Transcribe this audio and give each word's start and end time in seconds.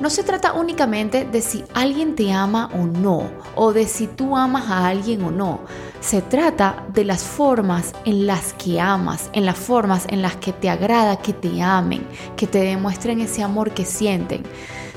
No 0.00 0.10
se 0.10 0.24
trata 0.24 0.54
únicamente 0.54 1.24
de 1.24 1.40
si 1.40 1.64
alguien 1.72 2.16
te 2.16 2.32
ama 2.32 2.68
o 2.74 2.78
no, 2.78 3.30
o 3.54 3.72
de 3.72 3.86
si 3.86 4.08
tú 4.08 4.36
amas 4.36 4.68
a 4.68 4.88
alguien 4.88 5.22
o 5.22 5.30
no. 5.30 5.60
Se 6.00 6.20
trata 6.20 6.84
de 6.92 7.04
las 7.04 7.22
formas 7.22 7.92
en 8.04 8.26
las 8.26 8.54
que 8.54 8.80
amas, 8.80 9.30
en 9.34 9.46
las 9.46 9.56
formas 9.56 10.06
en 10.08 10.20
las 10.20 10.34
que 10.34 10.52
te 10.52 10.68
agrada 10.68 11.18
que 11.18 11.32
te 11.32 11.62
amen, 11.62 12.04
que 12.36 12.48
te 12.48 12.58
demuestren 12.58 13.20
ese 13.20 13.44
amor 13.44 13.70
que 13.70 13.84
sienten. 13.84 14.42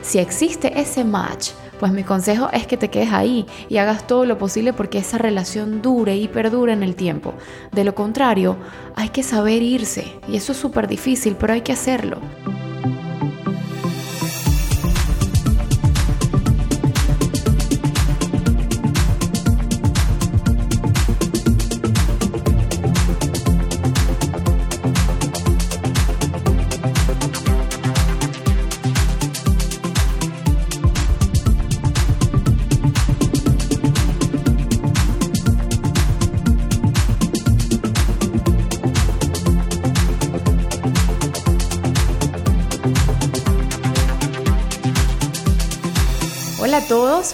Si 0.02 0.18
existe 0.18 0.80
ese 0.82 1.04
match, 1.04 1.52
pues 1.80 1.92
mi 1.92 2.04
consejo 2.04 2.50
es 2.52 2.66
que 2.66 2.78
te 2.78 2.90
quedes 2.90 3.14
ahí 3.14 3.46
y 3.70 3.78
hagas 3.78 4.08
todo 4.08 4.26
lo 4.26 4.40
posible 4.40 4.74
porque 4.74 4.98
esa 4.98 5.20
relación 5.20 5.84
dure 5.84 6.18
y 6.18 6.28
perdure 6.28 6.74
en 6.74 6.82
el 6.82 6.96
tiempo. 6.96 7.36
De 7.72 7.84
lo 7.84 7.94
contrario, 7.94 8.58
hay 8.96 9.10
que 9.10 9.22
saber 9.22 9.62
irse 9.62 10.20
y 10.28 10.38
eso 10.38 10.54
es 10.54 10.58
súper 10.58 10.88
difícil, 10.88 11.36
pero 11.36 11.54
hay 11.54 11.62
que 11.62 11.74
hacerlo. 11.74 12.20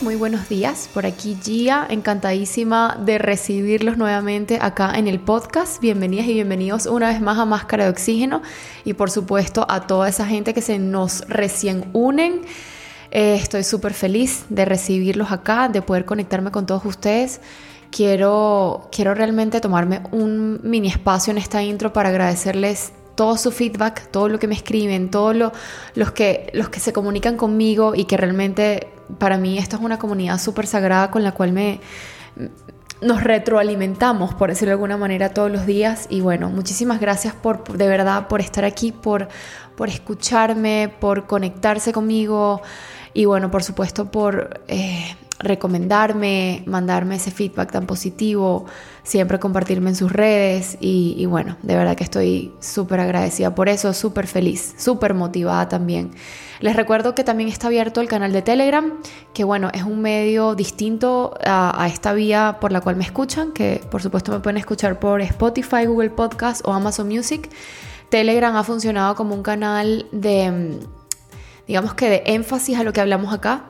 Muy 0.02 0.16
buenos 0.16 0.48
días. 0.48 0.90
Por 0.94 1.06
aquí 1.06 1.38
Gia, 1.44 1.86
encantadísima 1.90 2.98
de 3.04 3.18
recibirlos 3.18 3.98
nuevamente 3.98 4.58
acá 4.62 4.94
en 4.96 5.10
el 5.10 5.20
podcast. 5.20 5.82
Bienvenidas 5.82 6.26
y 6.28 6.34
bienvenidos 6.34 6.86
una 6.86 7.10
vez 7.10 7.20
más 7.20 7.38
a 7.38 7.44
Máscara 7.44 7.84
de 7.84 7.90
Oxígeno 7.90 8.42
y 8.86 8.94
por 8.94 9.12
supuesto 9.12 9.66
a 9.68 9.86
toda 9.86 10.08
esa 10.08 10.26
gente 10.26 10.54
que 10.54 10.62
se 10.62 10.80
nos 10.80 11.28
recién 11.28 11.90
unen. 11.92 12.44
Eh, 13.12 13.36
estoy 13.36 13.66
súper 13.66 13.94
feliz 13.94 14.46
de 14.48 14.64
recibirlos 14.64 15.34
acá, 15.34 15.68
de 15.68 15.82
poder 15.82 16.06
conectarme 16.06 16.50
con 16.50 16.66
todos 16.66 16.86
ustedes. 16.86 17.42
Quiero, 17.92 18.88
quiero 18.90 19.14
realmente 19.14 19.60
tomarme 19.60 20.04
un 20.14 20.62
mini 20.64 20.88
espacio 20.88 21.32
en 21.32 21.40
esta 21.40 21.62
intro 21.62 21.92
para 21.92 22.08
agradecerles 22.08 22.94
todo 23.16 23.38
su 23.38 23.52
feedback, 23.52 24.08
todo 24.12 24.30
lo 24.30 24.40
que 24.40 24.48
me 24.48 24.56
escriben, 24.56 25.12
todos 25.12 25.36
lo, 25.36 25.52
los, 25.94 26.12
que, 26.14 26.50
los 26.54 26.70
que 26.70 26.80
se 26.80 26.94
comunican 26.94 27.36
conmigo 27.36 27.94
y 27.96 28.06
que 28.06 28.16
realmente 28.16 28.88
para 29.18 29.38
mí 29.38 29.58
esto 29.58 29.76
es 29.78 29.82
una 29.82 30.00
comunidad 30.00 30.40
súper 30.40 30.68
sagrada 30.68 31.12
con 31.12 31.24
la 31.24 31.32
cual 31.34 31.52
me, 31.52 31.80
nos 33.02 33.24
retroalimentamos, 33.24 34.34
por 34.34 34.50
decirlo 34.50 34.70
de 34.70 34.74
alguna 34.74 34.98
manera, 34.98 35.34
todos 35.34 35.52
los 35.52 35.66
días. 35.66 36.08
Y 36.10 36.22
bueno, 36.22 36.50
muchísimas 36.50 37.00
gracias 37.00 37.34
por, 37.34 37.64
de 37.78 37.88
verdad 37.88 38.28
por 38.28 38.42
estar 38.42 38.66
aquí, 38.66 38.92
por, 38.92 39.28
por 39.76 39.90
escucharme, 39.90 40.94
por 41.00 41.28
conectarse 41.28 41.92
conmigo 41.92 42.62
y 43.14 43.26
bueno, 43.26 43.52
por 43.52 43.64
supuesto 43.64 44.10
por 44.10 44.62
eh, 44.68 45.16
recomendarme, 45.40 46.64
mandarme 46.66 47.16
ese 47.16 47.32
feedback 47.32 47.72
tan 47.72 47.86
positivo, 47.86 48.66
siempre 49.04 49.40
compartirme 49.40 49.90
en 49.90 49.96
sus 49.96 50.12
redes 50.12 50.78
y, 50.80 51.26
bueno, 51.26 51.58
de 51.64 51.76
verdad 51.76 51.96
que 51.96 52.04
estoy 52.04 52.54
súper 52.60 53.00
agradecida 53.00 53.54
por 53.54 53.68
eso, 53.68 53.94
súper 53.94 54.28
feliz, 54.28 54.76
súper 54.78 55.14
motivada 55.14 55.68
también. 55.68 56.12
Les 56.60 56.76
recuerdo 56.76 57.14
que 57.14 57.24
también 57.24 57.50
está 57.50 57.68
abierto 57.68 58.00
el 58.00 58.08
canal 58.08 58.32
de 58.32 58.42
Telegram, 58.42 58.94
que 59.34 59.44
bueno, 59.44 59.70
es 59.74 59.84
un 59.84 60.02
medio 60.02 60.56
distinto 60.56 61.34
a, 61.44 61.84
a 61.84 61.88
esta 61.88 62.14
vía 62.14 62.58
por 62.62 62.72
la 62.72 62.80
cual 62.80 62.96
me 62.96 63.04
escuchan, 63.04 63.52
que 63.52 63.82
por 63.92 64.02
supuesto 64.02 64.32
me 64.32 64.40
pueden 64.40 64.58
escuchar 64.58 65.00
por 65.00 65.22
Spotify, 65.22 65.86
Google 65.86 66.12
Podcast 66.12 66.66
o 66.66 66.72
Amazon 66.72 67.10
Music. 67.10 67.50
Telegram 68.10 68.56
ha 68.56 68.64
funcionado 68.64 69.16
como 69.16 69.36
un 69.36 69.44
canal 69.44 70.06
de, 70.12 70.80
digamos 71.68 71.96
que 71.96 72.10
de 72.10 72.24
énfasis 72.28 72.78
a 72.78 72.84
lo 72.84 72.94
que 72.94 73.02
hablamos 73.02 73.34
acá, 73.34 73.66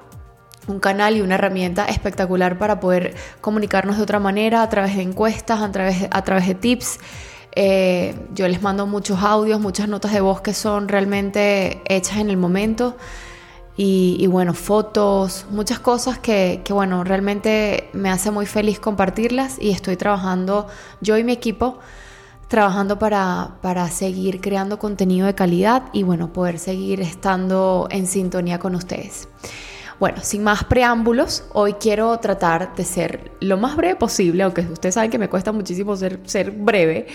un 0.67 0.79
canal 0.79 1.17
y 1.17 1.21
una 1.21 1.35
herramienta 1.35 1.85
espectacular 1.85 2.57
para 2.57 2.79
poder 2.79 3.15
comunicarnos 3.41 3.97
de 3.97 4.03
otra 4.03 4.19
manera 4.19 4.61
a 4.61 4.69
través 4.69 4.95
de 4.95 5.01
encuestas, 5.01 5.61
a 5.61 5.71
través, 5.71 6.07
a 6.09 6.21
través 6.23 6.47
de 6.47 6.55
tips. 6.55 6.99
Eh, 7.55 8.15
yo 8.33 8.47
les 8.47 8.61
mando 8.61 8.87
muchos 8.87 9.21
audios, 9.21 9.59
muchas 9.59 9.87
notas 9.87 10.13
de 10.13 10.21
voz 10.21 10.41
que 10.41 10.53
son 10.53 10.87
realmente 10.87 11.81
hechas 11.85 12.17
en 12.17 12.29
el 12.29 12.37
momento. 12.37 12.97
Y, 13.75 14.17
y 14.19 14.27
bueno, 14.27 14.53
fotos, 14.53 15.45
muchas 15.49 15.79
cosas 15.79 16.19
que, 16.19 16.61
que, 16.63 16.73
bueno, 16.73 17.03
realmente 17.03 17.89
me 17.93 18.09
hace 18.09 18.29
muy 18.29 18.45
feliz 18.45 18.79
compartirlas 18.79 19.57
y 19.59 19.71
estoy 19.71 19.97
trabajando, 19.97 20.67
yo 21.01 21.17
y 21.17 21.23
mi 21.23 21.31
equipo, 21.31 21.79
trabajando 22.49 22.99
para, 22.99 23.55
para 23.63 23.89
seguir 23.89 24.41
creando 24.41 24.77
contenido 24.77 25.25
de 25.25 25.33
calidad 25.33 25.85
y 25.91 26.03
bueno, 26.03 26.31
poder 26.31 26.59
seguir 26.59 27.01
estando 27.01 27.87
en 27.89 28.05
sintonía 28.05 28.59
con 28.59 28.75
ustedes. 28.75 29.27
Bueno, 30.03 30.17
sin 30.21 30.43
más 30.43 30.65
preámbulos, 30.65 31.45
hoy 31.53 31.75
quiero 31.75 32.19
tratar 32.19 32.75
de 32.75 32.83
ser 32.83 33.31
lo 33.39 33.55
más 33.55 33.77
breve 33.77 33.95
posible, 33.95 34.43
aunque 34.43 34.59
ustedes 34.59 34.95
saben 34.95 35.09
que 35.09 35.17
me 35.17 35.29
cuesta 35.29 35.53
muchísimo 35.53 35.95
ser, 35.95 36.19
ser 36.25 36.51
breve. 36.51 37.07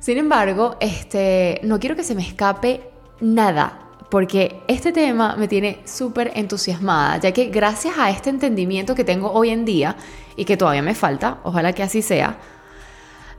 Sin 0.00 0.18
embargo, 0.18 0.76
este, 0.80 1.60
no 1.62 1.78
quiero 1.78 1.94
que 1.94 2.02
se 2.02 2.16
me 2.16 2.22
escape 2.26 2.90
nada, 3.20 3.88
porque 4.10 4.62
este 4.66 4.90
tema 4.90 5.36
me 5.36 5.46
tiene 5.46 5.82
súper 5.84 6.32
entusiasmada, 6.34 7.18
ya 7.18 7.30
que 7.30 7.50
gracias 7.50 7.94
a 7.96 8.10
este 8.10 8.30
entendimiento 8.30 8.96
que 8.96 9.04
tengo 9.04 9.30
hoy 9.30 9.50
en 9.50 9.64
día 9.64 9.94
y 10.34 10.44
que 10.44 10.56
todavía 10.56 10.82
me 10.82 10.96
falta, 10.96 11.38
ojalá 11.44 11.72
que 11.72 11.84
así 11.84 12.02
sea, 12.02 12.36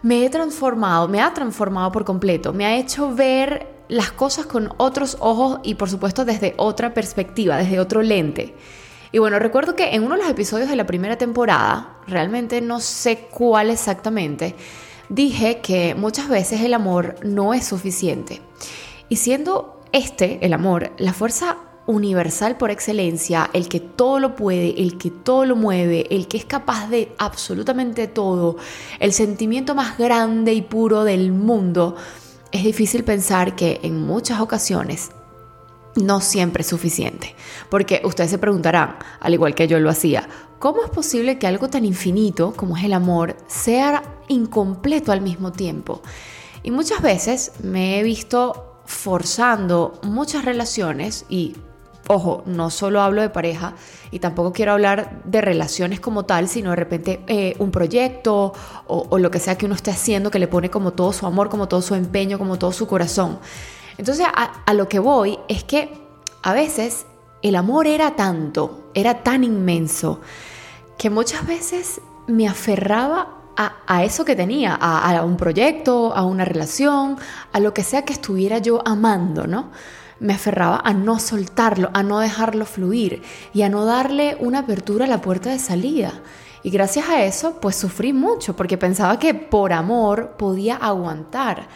me 0.04 0.26
he 0.26 0.30
transformado, 0.30 1.10
me 1.10 1.20
ha 1.20 1.34
transformado 1.34 1.92
por 1.92 2.06
completo, 2.06 2.54
me 2.54 2.66
ha 2.66 2.78
hecho 2.78 3.14
ver 3.14 3.68
las 3.90 4.14
cosas 4.14 4.46
con 4.46 4.70
otros 4.78 5.18
ojos 5.20 5.60
y 5.64 5.76
por 5.76 5.90
supuesto 5.90 6.24
desde 6.24 6.54
otra 6.56 6.94
perspectiva, 6.94 7.58
desde 7.58 7.82
otro 7.82 8.02
lente. 8.02 8.56
Y 9.16 9.20
bueno, 9.20 9.40
recuerdo 9.40 9.78
que 9.78 9.96
en 9.96 10.04
uno 10.04 10.16
de 10.16 10.24
los 10.24 10.30
episodios 10.30 10.68
de 10.68 10.76
la 10.76 10.86
primera 10.86 11.18
temporada, 11.18 12.02
realmente 12.06 12.60
no 12.60 12.82
sé 12.82 13.30
cuál 13.32 13.70
exactamente, 13.70 14.58
dije 15.08 15.62
que 15.62 15.96
muchas 15.96 16.28
veces 16.28 16.60
el 16.60 16.74
amor 16.74 17.16
no 17.24 17.54
es 17.54 17.66
suficiente. 17.66 18.42
Y 19.08 19.16
siendo 19.16 19.80
este, 19.94 20.46
el 20.46 20.52
amor, 20.52 20.92
la 20.98 21.14
fuerza 21.14 21.60
universal 21.86 22.58
por 22.58 22.72
excelencia, 22.72 23.50
el 23.54 23.70
que 23.70 23.80
todo 23.80 24.20
lo 24.20 24.36
puede, 24.36 24.82
el 24.82 24.98
que 24.98 25.12
todo 25.12 25.46
lo 25.46 25.56
mueve, 25.56 26.08
el 26.14 26.28
que 26.28 26.36
es 26.36 26.44
capaz 26.44 26.90
de 26.90 27.14
absolutamente 27.18 28.10
todo, 28.10 28.58
el 29.00 29.14
sentimiento 29.14 29.76
más 29.76 29.98
grande 29.98 30.54
y 30.54 30.62
puro 30.62 31.06
del 31.06 31.32
mundo, 31.32 31.96
es 32.52 32.66
difícil 32.66 33.06
pensar 33.06 33.56
que 33.56 33.80
en 33.82 34.06
muchas 34.06 34.42
ocasiones 34.42 35.12
no 35.96 36.22
siempre 36.22 36.62
es 36.62 36.68
suficiente. 36.68 37.36
Porque 37.70 38.02
ustedes 38.04 38.32
se 38.32 38.38
preguntarán, 38.38 38.98
al 39.20 39.34
igual 39.34 39.56
que 39.56 39.68
yo 39.68 39.80
lo 39.80 39.90
hacía, 39.90 40.28
¿cómo 40.60 40.84
es 40.84 40.90
posible 40.90 41.38
que 41.38 41.48
algo 41.48 41.70
tan 41.70 41.86
infinito 41.86 42.54
como 42.56 42.78
es 42.78 42.84
el 42.84 42.94
amor 42.94 43.36
sea 43.48 44.04
incompleto 44.28 45.12
al 45.12 45.22
mismo 45.22 45.52
tiempo? 45.52 46.02
Y 46.64 46.72
muchas 46.72 47.02
veces 47.02 47.52
me 47.64 48.00
he 48.00 48.04
visto 48.04 48.82
forzando 48.86 50.00
muchas 50.04 50.46
relaciones 50.46 51.26
y 51.30 51.56
Ojo, 52.08 52.44
no 52.46 52.70
solo 52.70 53.02
hablo 53.02 53.24
de 53.24 53.32
pareja 53.32 53.74
y 54.12 54.20
tampoco 54.20 54.54
quiero 54.54 54.74
hablar 54.74 55.24
de 55.26 55.42
relaciones 55.42 56.00
como 56.00 56.24
tal, 56.24 56.48
sino 56.48 56.70
de 56.70 56.76
repente 56.76 57.22
eh, 57.26 57.56
un 57.58 57.72
proyecto 57.72 58.54
o, 58.86 59.08
o, 59.10 59.18
lo 59.18 59.32
que 59.32 59.40
sea 59.40 59.58
que 59.58 59.66
uno 59.66 59.74
esté 59.74 59.90
haciendo 59.90 60.30
que 60.30 60.38
le 60.38 60.48
pone 60.48 60.70
como 60.70 60.94
todo 60.94 61.12
su 61.14 61.26
amor, 61.26 61.50
como 61.50 61.68
todo 61.68 61.82
su 61.82 61.96
empeño, 61.96 62.38
como 62.38 62.60
todo 62.60 62.72
su 62.72 62.86
corazón. 62.86 63.40
Entonces 63.98 64.26
a, 64.34 64.74
lo 64.74 64.90
que 64.90 65.00
voy 65.00 65.40
es 65.48 65.64
que 65.64 65.90
a 66.44 66.54
veces 66.54 67.06
el 67.42 67.56
amor 67.56 67.88
era 67.88 68.16
tanto, 68.16 68.90
era 68.94 69.24
tan 69.24 69.44
inmenso, 69.44 70.22
que 70.98 71.10
muchas 71.10 71.46
veces 71.46 72.02
me 72.28 72.48
aferraba 72.48 73.42
a, 73.58 73.78
a, 73.88 74.04
eso 74.04 74.26
que 74.26 74.36
tenía, 74.36 74.76
a, 74.76 75.24
un 75.24 75.38
proyecto, 75.38 76.14
a 76.14 76.26
una 76.26 76.44
relación, 76.44 77.18
a 77.52 77.60
lo 77.60 77.74
que 77.74 77.84
sea 77.84 78.04
que 78.04 78.14
estuviera 78.14 78.58
yo 78.58 78.82
amando, 78.86 79.48
¿no? 79.48 79.72
Me 80.20 80.34
aferraba 80.34 80.82
a 80.84 80.94
no 80.94 81.20
soltarlo, 81.20 81.90
a 81.94 82.04
no 82.04 82.20
dejarlo 82.20 82.66
fluir 82.66 83.22
y 83.54 83.62
a 83.62 83.70
no 83.70 83.86
darle 83.86 84.38
una 84.40 84.60
apertura 84.60 85.06
a 85.06 85.10
la 85.10 85.22
puerta 85.22 85.50
de 85.50 85.60
salida. 85.60 86.22
Y 86.64 86.72
gracias 86.72 87.10
a 87.10 87.24
eso, 87.24 87.60
pues 87.60 87.76
sufrí 87.76 88.12
mucho 88.12 88.56
porque 88.56 88.78
pensaba 88.78 89.20
que 89.20 89.34
por 89.34 89.72
amor 89.72 90.36
podía 90.38 90.76
aguantar 90.78 91.68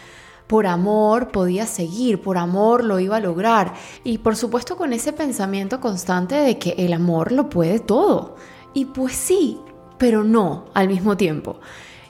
por 0.50 0.66
amor 0.66 1.28
podía 1.28 1.64
seguir, 1.64 2.20
por 2.20 2.36
amor 2.36 2.82
lo 2.82 2.98
iba 2.98 3.18
a 3.18 3.20
lograr. 3.20 3.72
Y 4.02 4.18
por 4.18 4.34
supuesto 4.34 4.76
con 4.76 4.92
ese 4.92 5.12
pensamiento 5.12 5.80
constante 5.80 6.34
de 6.34 6.58
que 6.58 6.74
el 6.76 6.92
amor 6.92 7.30
lo 7.30 7.48
puede 7.48 7.78
todo. 7.78 8.34
Y 8.74 8.86
pues 8.86 9.14
sí, 9.14 9.60
pero 9.96 10.24
no 10.24 10.64
al 10.74 10.88
mismo 10.88 11.16
tiempo. 11.16 11.60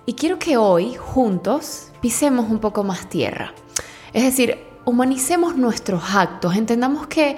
Y 0.07 0.15
quiero 0.15 0.39
que 0.39 0.57
hoy, 0.57 0.95
juntos, 0.95 1.93
pisemos 2.01 2.51
un 2.51 2.61
poco 2.61 2.83
más 2.83 3.11
tierra. 3.11 3.53
Es 4.15 4.25
decir, 4.25 4.57
humanicemos 4.87 5.59
nuestros 5.59 6.03
actos, 6.15 6.57
entendamos 6.57 7.09
que 7.09 7.37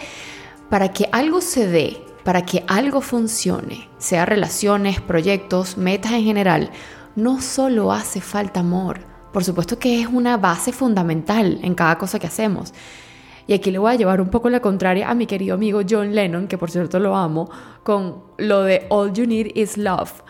para 0.71 0.93
que 0.93 1.09
algo 1.11 1.41
se 1.41 1.67
dé, 1.67 2.01
para 2.23 2.47
que 2.47 2.63
algo 2.69 3.01
funcione, 3.01 3.89
sea 3.99 4.25
relaciones, 4.25 5.01
proyectos, 5.01 5.77
metas 5.77 6.13
en 6.13 6.23
general, 6.23 6.71
no 7.17 7.41
solo 7.41 7.91
hace 7.91 8.21
falta 8.21 8.61
amor. 8.61 9.12
Por 9.33 9.45
supuesto 9.45 9.79
que 9.79 10.01
es 10.01 10.07
una 10.07 10.37
base 10.37 10.73
fundamental 10.73 11.59
en 11.63 11.75
cada 11.75 11.97
cosa 11.99 12.19
que 12.19 12.27
hacemos. 12.27 12.73
Y 13.47 13.55
aquí 13.55 13.71
le 13.71 13.79
voy 13.79 13.93
a 13.93 13.97
llevar 13.97 14.21
un 14.21 14.29
poco 14.29 14.51
la 14.51 14.61
contraria 14.61 15.11
a 15.11 15.15
mi 15.15 15.27
querido 15.27 15.55
amigo 15.55 15.81
John 15.89 16.15
Lennon, 16.15 16.47
que 16.47 16.59
por 16.59 16.71
cierto 16.71 17.01
lo 17.01 17.17
amo, 17.17 17.51
con 17.83 18.23
lo 18.39 18.63
de 18.63 18.87
All 18.89 19.13
You 19.13 19.27
Need 19.27 19.57
Is 19.57 19.77
Love. 19.77 20.23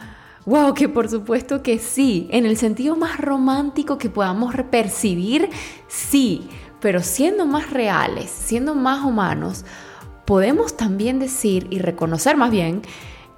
Wow, 0.46 0.74
que 0.74 0.88
por 0.88 1.08
supuesto 1.08 1.62
que 1.62 1.78
sí, 1.78 2.28
en 2.30 2.46
el 2.46 2.56
sentido 2.56 2.96
más 2.96 3.18
romántico 3.18 3.98
que 3.98 4.08
podamos 4.08 4.54
percibir, 4.70 5.50
sí, 5.86 6.48
pero 6.80 7.00
siendo 7.00 7.46
más 7.46 7.70
reales, 7.70 8.28
siendo 8.30 8.74
más 8.74 9.04
humanos, 9.04 9.64
podemos 10.24 10.76
también 10.76 11.20
decir 11.20 11.68
y 11.70 11.78
reconocer 11.78 12.36
más 12.36 12.50
bien 12.50 12.82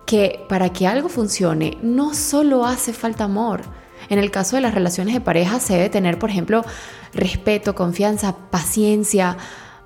que 0.07 0.45
para 0.49 0.71
que 0.71 0.87
algo 0.87 1.09
funcione 1.09 1.77
no 1.83 2.15
solo 2.15 2.65
hace 2.65 2.93
falta 2.93 3.25
amor. 3.25 3.63
En 4.09 4.19
el 4.19 4.31
caso 4.31 4.57
de 4.57 4.63
las 4.63 4.75
relaciones 4.75 5.15
de 5.15 5.21
pareja 5.21 5.61
se 5.61 5.75
debe 5.75 5.91
tener, 5.91 6.19
por 6.19 6.31
ejemplo, 6.31 6.65
respeto, 7.13 7.75
confianza, 7.75 8.37
paciencia, 8.51 9.37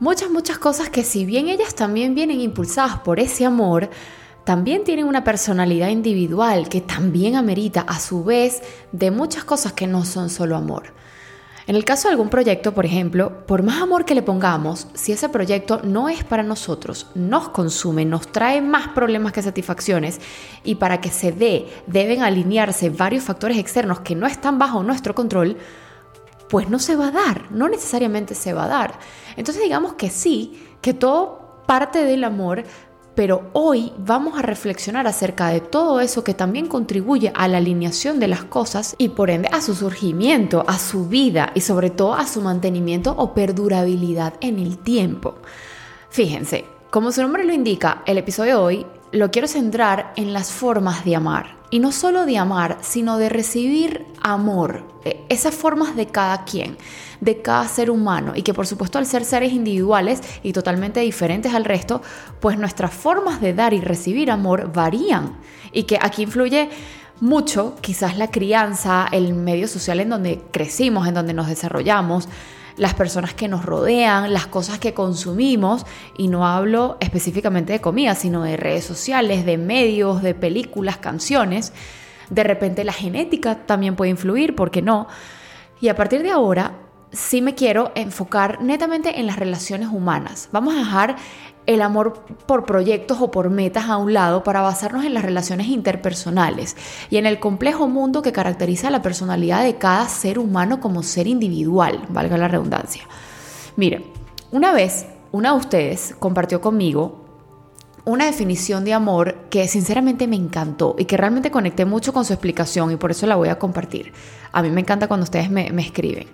muchas, 0.00 0.30
muchas 0.30 0.58
cosas 0.58 0.90
que 0.90 1.04
si 1.04 1.24
bien 1.24 1.48
ellas 1.48 1.74
también 1.74 2.14
vienen 2.14 2.40
impulsadas 2.40 2.98
por 2.98 3.20
ese 3.20 3.44
amor, 3.44 3.90
también 4.44 4.84
tienen 4.84 5.06
una 5.06 5.24
personalidad 5.24 5.88
individual 5.88 6.68
que 6.68 6.80
también 6.80 7.36
amerita 7.36 7.82
a 7.82 8.00
su 8.00 8.24
vez 8.24 8.62
de 8.92 9.10
muchas 9.10 9.44
cosas 9.44 9.74
que 9.74 9.86
no 9.86 10.04
son 10.04 10.30
solo 10.30 10.56
amor. 10.56 10.94
En 11.68 11.76
el 11.76 11.84
caso 11.84 12.08
de 12.08 12.12
algún 12.12 12.30
proyecto, 12.30 12.72
por 12.72 12.86
ejemplo, 12.86 13.44
por 13.46 13.62
más 13.62 13.82
amor 13.82 14.06
que 14.06 14.14
le 14.14 14.22
pongamos, 14.22 14.86
si 14.94 15.12
ese 15.12 15.28
proyecto 15.28 15.82
no 15.84 16.08
es 16.08 16.24
para 16.24 16.42
nosotros, 16.42 17.08
nos 17.14 17.50
consume, 17.50 18.06
nos 18.06 18.32
trae 18.32 18.62
más 18.62 18.88
problemas 18.88 19.34
que 19.34 19.42
satisfacciones 19.42 20.18
y 20.64 20.76
para 20.76 21.02
que 21.02 21.10
se 21.10 21.30
dé 21.30 21.66
deben 21.86 22.22
alinearse 22.22 22.88
varios 22.88 23.24
factores 23.24 23.58
externos 23.58 24.00
que 24.00 24.14
no 24.14 24.26
están 24.26 24.58
bajo 24.58 24.82
nuestro 24.82 25.14
control, 25.14 25.58
pues 26.48 26.70
no 26.70 26.78
se 26.78 26.96
va 26.96 27.08
a 27.08 27.12
dar, 27.12 27.52
no 27.52 27.68
necesariamente 27.68 28.34
se 28.34 28.54
va 28.54 28.64
a 28.64 28.68
dar. 28.68 28.98
Entonces 29.36 29.62
digamos 29.62 29.92
que 29.92 30.08
sí, 30.08 30.66
que 30.80 30.94
todo 30.94 31.64
parte 31.66 32.02
del 32.02 32.24
amor, 32.24 32.64
pero 33.18 33.50
hoy 33.52 33.92
vamos 33.98 34.38
a 34.38 34.42
reflexionar 34.42 35.08
acerca 35.08 35.48
de 35.48 35.60
todo 35.60 35.98
eso 35.98 36.22
que 36.22 36.34
también 36.34 36.68
contribuye 36.68 37.32
a 37.34 37.48
la 37.48 37.58
alineación 37.58 38.20
de 38.20 38.28
las 38.28 38.44
cosas 38.44 38.94
y 38.96 39.08
por 39.08 39.28
ende 39.28 39.48
a 39.50 39.60
su 39.60 39.74
surgimiento, 39.74 40.64
a 40.68 40.78
su 40.78 41.08
vida 41.08 41.50
y 41.52 41.62
sobre 41.62 41.90
todo 41.90 42.14
a 42.14 42.28
su 42.28 42.40
mantenimiento 42.42 43.12
o 43.18 43.34
perdurabilidad 43.34 44.34
en 44.40 44.60
el 44.60 44.78
tiempo. 44.78 45.34
Fíjense, 46.10 46.66
como 46.90 47.10
su 47.10 47.20
nombre 47.20 47.42
lo 47.42 47.52
indica, 47.52 48.04
el 48.06 48.18
episodio 48.18 48.58
de 48.58 48.62
hoy 48.62 48.86
lo 49.12 49.30
quiero 49.30 49.48
centrar 49.48 50.12
en 50.16 50.32
las 50.32 50.52
formas 50.52 51.04
de 51.04 51.16
amar. 51.16 51.58
Y 51.70 51.80
no 51.80 51.92
solo 51.92 52.24
de 52.24 52.38
amar, 52.38 52.78
sino 52.80 53.18
de 53.18 53.28
recibir 53.28 54.06
amor. 54.22 54.84
E, 55.04 55.24
esas 55.28 55.54
formas 55.54 55.96
de 55.96 56.06
cada 56.06 56.44
quien, 56.44 56.78
de 57.20 57.42
cada 57.42 57.68
ser 57.68 57.90
humano. 57.90 58.32
Y 58.34 58.42
que 58.42 58.54
por 58.54 58.66
supuesto 58.66 58.98
al 58.98 59.06
ser 59.06 59.24
seres 59.24 59.52
individuales 59.52 60.20
y 60.42 60.52
totalmente 60.52 61.00
diferentes 61.00 61.54
al 61.54 61.64
resto, 61.64 62.02
pues 62.40 62.58
nuestras 62.58 62.92
formas 62.92 63.40
de 63.40 63.54
dar 63.54 63.74
y 63.74 63.80
recibir 63.80 64.30
amor 64.30 64.72
varían. 64.72 65.36
Y 65.72 65.82
que 65.84 65.98
aquí 66.00 66.22
influye 66.22 66.70
mucho 67.20 67.76
quizás 67.80 68.16
la 68.16 68.30
crianza, 68.30 69.06
el 69.10 69.34
medio 69.34 69.68
social 69.68 70.00
en 70.00 70.10
donde 70.10 70.42
crecimos, 70.50 71.06
en 71.08 71.14
donde 71.14 71.34
nos 71.34 71.48
desarrollamos, 71.48 72.28
las 72.78 72.94
personas 72.94 73.34
que 73.34 73.48
nos 73.48 73.64
rodean, 73.64 74.32
las 74.32 74.46
cosas 74.46 74.78
que 74.78 74.94
consumimos, 74.94 75.84
y 76.16 76.28
no 76.28 76.46
hablo 76.46 76.96
específicamente 77.00 77.72
de 77.72 77.80
comida, 77.80 78.14
sino 78.14 78.42
de 78.42 78.56
redes 78.56 78.84
sociales, 78.84 79.44
de 79.44 79.58
medios, 79.58 80.22
de 80.22 80.34
películas, 80.34 80.96
canciones. 80.96 81.72
De 82.30 82.44
repente 82.44 82.84
la 82.84 82.92
genética 82.92 83.66
también 83.66 83.96
puede 83.96 84.10
influir, 84.10 84.54
¿por 84.54 84.70
qué 84.70 84.80
no? 84.80 85.08
Y 85.80 85.88
a 85.88 85.96
partir 85.96 86.22
de 86.22 86.30
ahora, 86.30 86.87
sí 87.12 87.42
me 87.42 87.54
quiero 87.54 87.92
enfocar 87.94 88.62
netamente 88.62 89.18
en 89.20 89.26
las 89.26 89.38
relaciones 89.38 89.88
humanas. 89.88 90.48
Vamos 90.52 90.74
a 90.74 90.78
dejar 90.78 91.16
el 91.66 91.82
amor 91.82 92.24
por 92.46 92.64
proyectos 92.64 93.18
o 93.20 93.30
por 93.30 93.50
metas 93.50 93.90
a 93.90 93.98
un 93.98 94.14
lado 94.14 94.42
para 94.42 94.62
basarnos 94.62 95.04
en 95.04 95.12
las 95.12 95.22
relaciones 95.22 95.68
interpersonales 95.68 96.76
y 97.10 97.18
en 97.18 97.26
el 97.26 97.38
complejo 97.40 97.88
mundo 97.88 98.22
que 98.22 98.32
caracteriza 98.32 98.90
la 98.90 99.02
personalidad 99.02 99.62
de 99.62 99.76
cada 99.76 100.08
ser 100.08 100.38
humano 100.38 100.80
como 100.80 101.02
ser 101.02 101.26
individual, 101.26 102.06
valga 102.08 102.38
la 102.38 102.48
redundancia. 102.48 103.02
Miren, 103.76 104.04
una 104.50 104.72
vez 104.72 105.06
una 105.30 105.52
de 105.52 105.58
ustedes 105.58 106.14
compartió 106.18 106.62
conmigo 106.62 107.26
una 108.06 108.24
definición 108.24 108.86
de 108.86 108.94
amor 108.94 109.34
que 109.50 109.68
sinceramente 109.68 110.26
me 110.26 110.36
encantó 110.36 110.96
y 110.98 111.04
que 111.04 111.18
realmente 111.18 111.50
conecté 111.50 111.84
mucho 111.84 112.14
con 112.14 112.24
su 112.24 112.32
explicación 112.32 112.90
y 112.90 112.96
por 112.96 113.10
eso 113.10 113.26
la 113.26 113.36
voy 113.36 113.50
a 113.50 113.58
compartir. 113.58 114.14
A 114.52 114.62
mí 114.62 114.70
me 114.70 114.80
encanta 114.80 115.06
cuando 115.06 115.24
ustedes 115.24 115.50
me, 115.50 115.70
me 115.70 115.82
escriben. 115.82 116.28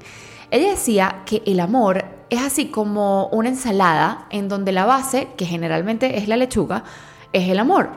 Ella 0.55 0.71
decía 0.71 1.23
que 1.27 1.43
el 1.47 1.59
amor 1.59 2.05
es 2.31 2.41
así 2.41 2.67
como 2.67 3.27
una 3.33 3.49
ensalada 3.49 4.29
en 4.31 4.49
donde 4.49 4.71
la 4.71 4.85
base, 4.85 5.27
que 5.37 5.47
generalmente 5.47 6.17
es 6.17 6.29
la 6.29 6.37
lechuga, 6.37 6.85
es 7.33 7.49
el 7.49 7.59
amor. 7.59 7.91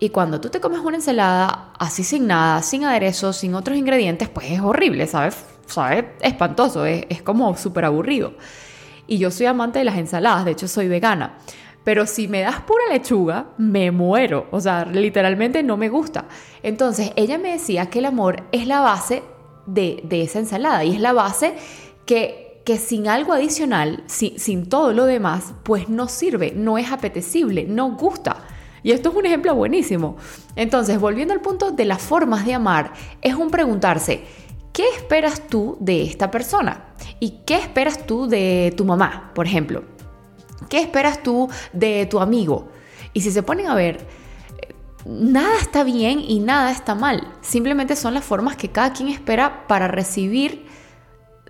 Y 0.00 0.08
cuando 0.08 0.40
tú 0.40 0.48
te 0.48 0.58
comes 0.58 0.80
una 0.80 0.96
ensalada 0.96 1.72
así 1.78 2.02
sin 2.02 2.26
nada, 2.26 2.62
sin 2.62 2.84
aderezos, 2.84 3.36
sin 3.36 3.54
otros 3.54 3.78
ingredientes, 3.78 4.28
pues 4.28 4.50
es 4.50 4.58
horrible, 4.58 5.06
¿sabes? 5.06 5.36
¿Sabe? 5.66 6.16
Espantoso, 6.20 6.84
es, 6.84 7.04
es 7.08 7.22
como 7.22 7.56
súper 7.56 7.84
aburrido. 7.84 8.32
Y 9.06 9.18
yo 9.18 9.30
soy 9.30 9.46
amante 9.46 9.78
de 9.78 9.84
las 9.84 9.96
ensaladas, 9.96 10.44
de 10.44 10.50
hecho 10.50 10.66
soy 10.66 10.88
vegana. 10.88 11.38
Pero 11.84 12.06
si 12.06 12.26
me 12.26 12.40
das 12.40 12.60
pura 12.62 12.88
lechuga, 12.90 13.50
me 13.56 13.92
muero. 13.92 14.48
O 14.50 14.58
sea, 14.58 14.84
literalmente 14.84 15.62
no 15.62 15.76
me 15.76 15.88
gusta. 15.88 16.24
Entonces, 16.64 17.12
ella 17.14 17.38
me 17.38 17.52
decía 17.52 17.86
que 17.86 18.00
el 18.00 18.06
amor 18.06 18.42
es 18.50 18.66
la 18.66 18.80
base 18.80 19.22
de, 19.66 20.00
de 20.02 20.22
esa 20.22 20.40
ensalada 20.40 20.82
y 20.82 20.92
es 20.92 21.00
la 21.00 21.12
base 21.12 21.54
que, 22.10 22.76
sin 22.76 23.08
algo 23.08 23.32
adicional, 23.32 24.02
sin, 24.06 24.68
todo 24.68 24.92
lo 24.92 25.06
demás, 25.06 25.54
pues 25.62 25.88
no 25.88 26.08
sirve, 26.08 26.52
no 26.54 26.76
es 26.76 26.90
apetecible, 26.90 27.64
no 27.68 27.92
gusta. 27.92 28.44
Y 28.82 28.90
esto 28.90 29.10
es 29.10 29.14
un 29.14 29.26
ejemplo 29.26 29.54
buenísimo. 29.54 30.16
Entonces, 30.56 30.98
volviendo 30.98 31.34
al 31.34 31.40
punto 31.40 31.70
de 31.70 31.84
las 31.84 32.02
formas 32.02 32.44
de 32.46 32.54
amar, 32.54 32.94
es 33.22 33.34
un 33.34 33.50
preguntarse, 33.50 34.24
¿qué 34.72 34.88
esperas 34.96 35.46
tú 35.46 35.76
de 35.78 36.02
esta 36.02 36.32
persona? 36.32 36.86
¿Y 37.20 37.42
qué 37.46 37.56
esperas 37.56 38.06
tú 38.06 38.26
de 38.26 38.74
tu 38.76 38.84
mamá, 38.84 39.30
por 39.34 39.46
ejemplo? 39.46 39.84
¿Qué 40.68 40.80
esperas 40.80 41.22
tú 41.22 41.48
de 41.72 42.06
tu 42.06 42.18
amigo? 42.18 42.70
Y 43.12 43.20
si 43.20 43.30
se 43.30 43.44
ponen 43.44 43.68
a 43.68 43.74
ver, 43.74 44.04
nada 45.04 45.58
está 45.60 45.84
bien 45.84 46.20
y 46.20 46.40
nada 46.40 46.72
está 46.72 46.96
mal. 46.96 47.34
Simplemente 47.40 47.94
son 47.94 48.14
las 48.14 48.24
formas 48.24 48.56
que 48.56 48.70
cada 48.70 48.92
quien 48.92 49.08
espera 49.08 49.66
para 49.68 49.86
recibir 49.86 50.69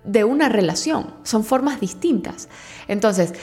de 0.03 0.23
una 0.23 0.49
relación, 0.49 1.13
son 1.23 1.43
formas 1.43 1.79
distintas. 1.79 2.49
Entonces, 2.87 3.33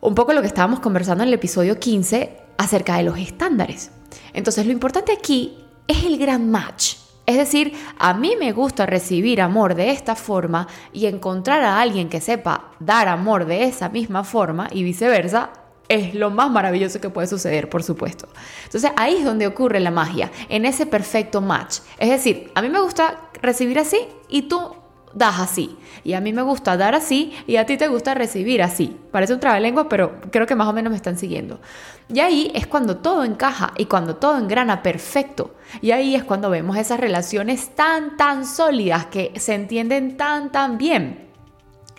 un 0.00 0.14
poco 0.14 0.32
lo 0.32 0.40
que 0.40 0.46
estábamos 0.46 0.80
conversando 0.80 1.24
en 1.24 1.28
el 1.28 1.34
episodio 1.34 1.78
15 1.78 2.36
acerca 2.56 2.96
de 2.96 3.02
los 3.02 3.18
estándares. 3.18 3.90
Entonces, 4.32 4.66
lo 4.66 4.72
importante 4.72 5.12
aquí 5.12 5.58
es 5.86 6.04
el 6.04 6.18
gran 6.18 6.50
match. 6.50 6.96
Es 7.26 7.36
decir, 7.36 7.74
a 7.98 8.14
mí 8.14 8.36
me 8.38 8.52
gusta 8.52 8.86
recibir 8.86 9.42
amor 9.42 9.74
de 9.74 9.90
esta 9.90 10.14
forma 10.14 10.66
y 10.94 11.06
encontrar 11.06 11.62
a 11.62 11.80
alguien 11.80 12.08
que 12.08 12.22
sepa 12.22 12.70
dar 12.80 13.06
amor 13.06 13.44
de 13.44 13.64
esa 13.64 13.90
misma 13.90 14.24
forma 14.24 14.68
y 14.72 14.82
viceversa 14.82 15.50
es 15.88 16.14
lo 16.14 16.30
más 16.30 16.50
maravilloso 16.50 17.00
que 17.00 17.10
puede 17.10 17.26
suceder, 17.26 17.68
por 17.68 17.82
supuesto. 17.82 18.28
Entonces 18.64 18.92
ahí 18.96 19.16
es 19.16 19.24
donde 19.24 19.46
ocurre 19.46 19.80
la 19.80 19.90
magia, 19.90 20.30
en 20.48 20.64
ese 20.64 20.86
perfecto 20.86 21.40
match. 21.40 21.80
Es 21.98 22.10
decir, 22.10 22.50
a 22.54 22.62
mí 22.62 22.68
me 22.68 22.80
gusta 22.80 23.28
recibir 23.42 23.78
así 23.78 23.98
y 24.28 24.42
tú 24.42 24.76
das 25.14 25.40
así. 25.40 25.76
Y 26.04 26.14
a 26.14 26.20
mí 26.20 26.32
me 26.32 26.42
gusta 26.42 26.76
dar 26.76 26.94
así 26.94 27.32
y 27.46 27.56
a 27.56 27.66
ti 27.66 27.76
te 27.76 27.88
gusta 27.88 28.14
recibir 28.14 28.62
así. 28.62 28.96
Parece 29.10 29.34
un 29.34 29.40
trabalengua, 29.40 29.88
pero 29.88 30.20
creo 30.30 30.46
que 30.46 30.54
más 30.54 30.68
o 30.68 30.72
menos 30.72 30.90
me 30.90 30.96
están 30.96 31.18
siguiendo. 31.18 31.60
Y 32.08 32.20
ahí 32.20 32.50
es 32.54 32.66
cuando 32.66 32.98
todo 32.98 33.24
encaja 33.24 33.72
y 33.76 33.86
cuando 33.86 34.16
todo 34.16 34.38
engrana 34.38 34.82
perfecto. 34.82 35.54
Y 35.80 35.90
ahí 35.90 36.14
es 36.14 36.24
cuando 36.24 36.50
vemos 36.50 36.76
esas 36.76 37.00
relaciones 37.00 37.74
tan, 37.74 38.16
tan 38.16 38.46
sólidas 38.46 39.06
que 39.06 39.32
se 39.38 39.54
entienden 39.54 40.16
tan, 40.16 40.50
tan 40.50 40.78
bien. 40.78 41.28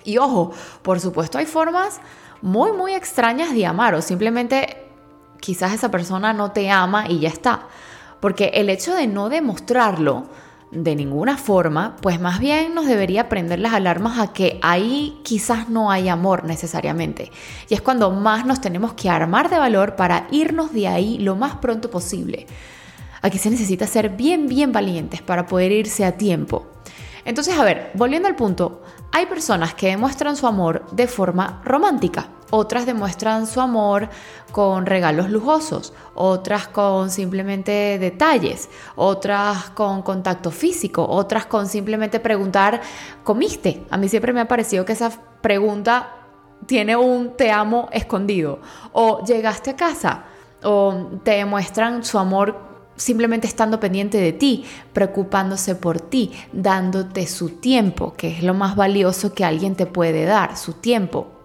Y 0.03 0.17
ojo, 0.17 0.51
por 0.81 0.99
supuesto 0.99 1.37
hay 1.37 1.45
formas 1.45 1.99
muy, 2.41 2.71
muy 2.71 2.93
extrañas 2.93 3.53
de 3.53 3.65
amar 3.65 3.95
o 3.95 4.01
simplemente 4.01 4.85
quizás 5.39 5.73
esa 5.73 5.91
persona 5.91 6.33
no 6.33 6.51
te 6.51 6.69
ama 6.69 7.07
y 7.07 7.19
ya 7.19 7.29
está. 7.29 7.67
Porque 8.19 8.51
el 8.55 8.69
hecho 8.69 8.95
de 8.95 9.07
no 9.07 9.29
demostrarlo, 9.29 10.25
de 10.71 10.95
ninguna 10.95 11.37
forma, 11.37 11.95
pues 12.01 12.19
más 12.19 12.39
bien 12.39 12.75
nos 12.75 12.85
debería 12.85 13.27
prender 13.27 13.59
las 13.59 13.73
alarmas 13.73 14.19
a 14.19 14.33
que 14.33 14.59
ahí 14.61 15.19
quizás 15.23 15.69
no 15.69 15.89
hay 15.89 16.09
amor 16.09 16.43
necesariamente. 16.43 17.31
Y 17.69 17.73
es 17.73 17.81
cuando 17.81 18.11
más 18.11 18.45
nos 18.45 18.61
tenemos 18.61 18.93
que 18.93 19.09
armar 19.09 19.49
de 19.49 19.57
valor 19.57 19.95
para 19.95 20.27
irnos 20.31 20.71
de 20.71 20.87
ahí 20.87 21.17
lo 21.17 21.35
más 21.35 21.55
pronto 21.55 21.89
posible. 21.89 22.45
Aquí 23.21 23.37
se 23.37 23.49
necesita 23.49 23.87
ser 23.87 24.09
bien, 24.09 24.47
bien 24.47 24.71
valientes 24.71 25.21
para 25.21 25.45
poder 25.45 25.71
irse 25.71 26.05
a 26.05 26.17
tiempo. 26.17 26.67
Entonces, 27.25 27.57
a 27.57 27.63
ver, 27.63 27.91
volviendo 27.95 28.27
al 28.27 28.35
punto, 28.35 28.81
hay 29.11 29.25
personas 29.25 29.73
que 29.73 29.87
demuestran 29.87 30.35
su 30.35 30.47
amor 30.47 30.85
de 30.91 31.07
forma 31.07 31.61
romántica. 31.65 32.29
Otras 32.51 32.85
demuestran 32.85 33.45
su 33.45 33.61
amor 33.61 34.09
con 34.51 34.85
regalos 34.87 35.29
lujosos, 35.29 35.93
otras 36.15 36.67
con 36.67 37.11
simplemente 37.11 37.99
detalles, 37.99 38.69
otras 38.95 39.69
con 39.71 40.01
contacto 40.01 40.49
físico, 40.49 41.05
otras 41.07 41.45
con 41.45 41.67
simplemente 41.67 42.19
preguntar, 42.19 42.81
¿comiste? 43.23 43.85
A 43.91 43.97
mí 43.97 44.09
siempre 44.09 44.33
me 44.33 44.41
ha 44.41 44.47
parecido 44.47 44.85
que 44.85 44.93
esa 44.93 45.11
pregunta 45.41 46.15
tiene 46.65 46.95
un 46.95 47.37
te 47.37 47.51
amo 47.51 47.87
escondido. 47.91 48.59
O 48.93 49.23
llegaste 49.23 49.71
a 49.71 49.75
casa, 49.75 50.23
o 50.63 51.19
te 51.23 51.31
demuestran 51.31 52.03
su 52.03 52.17
amor 52.17 52.69
simplemente 52.95 53.47
estando 53.47 53.79
pendiente 53.79 54.19
de 54.19 54.33
ti, 54.33 54.65
preocupándose 54.91 55.75
por 55.75 56.01
ti, 56.01 56.31
dándote 56.51 57.27
su 57.27 57.49
tiempo, 57.49 58.13
que 58.13 58.37
es 58.37 58.43
lo 58.43 58.53
más 58.53 58.75
valioso 58.75 59.33
que 59.33 59.45
alguien 59.45 59.75
te 59.75 59.85
puede 59.85 60.25
dar, 60.25 60.57
su 60.57 60.73
tiempo. 60.73 61.38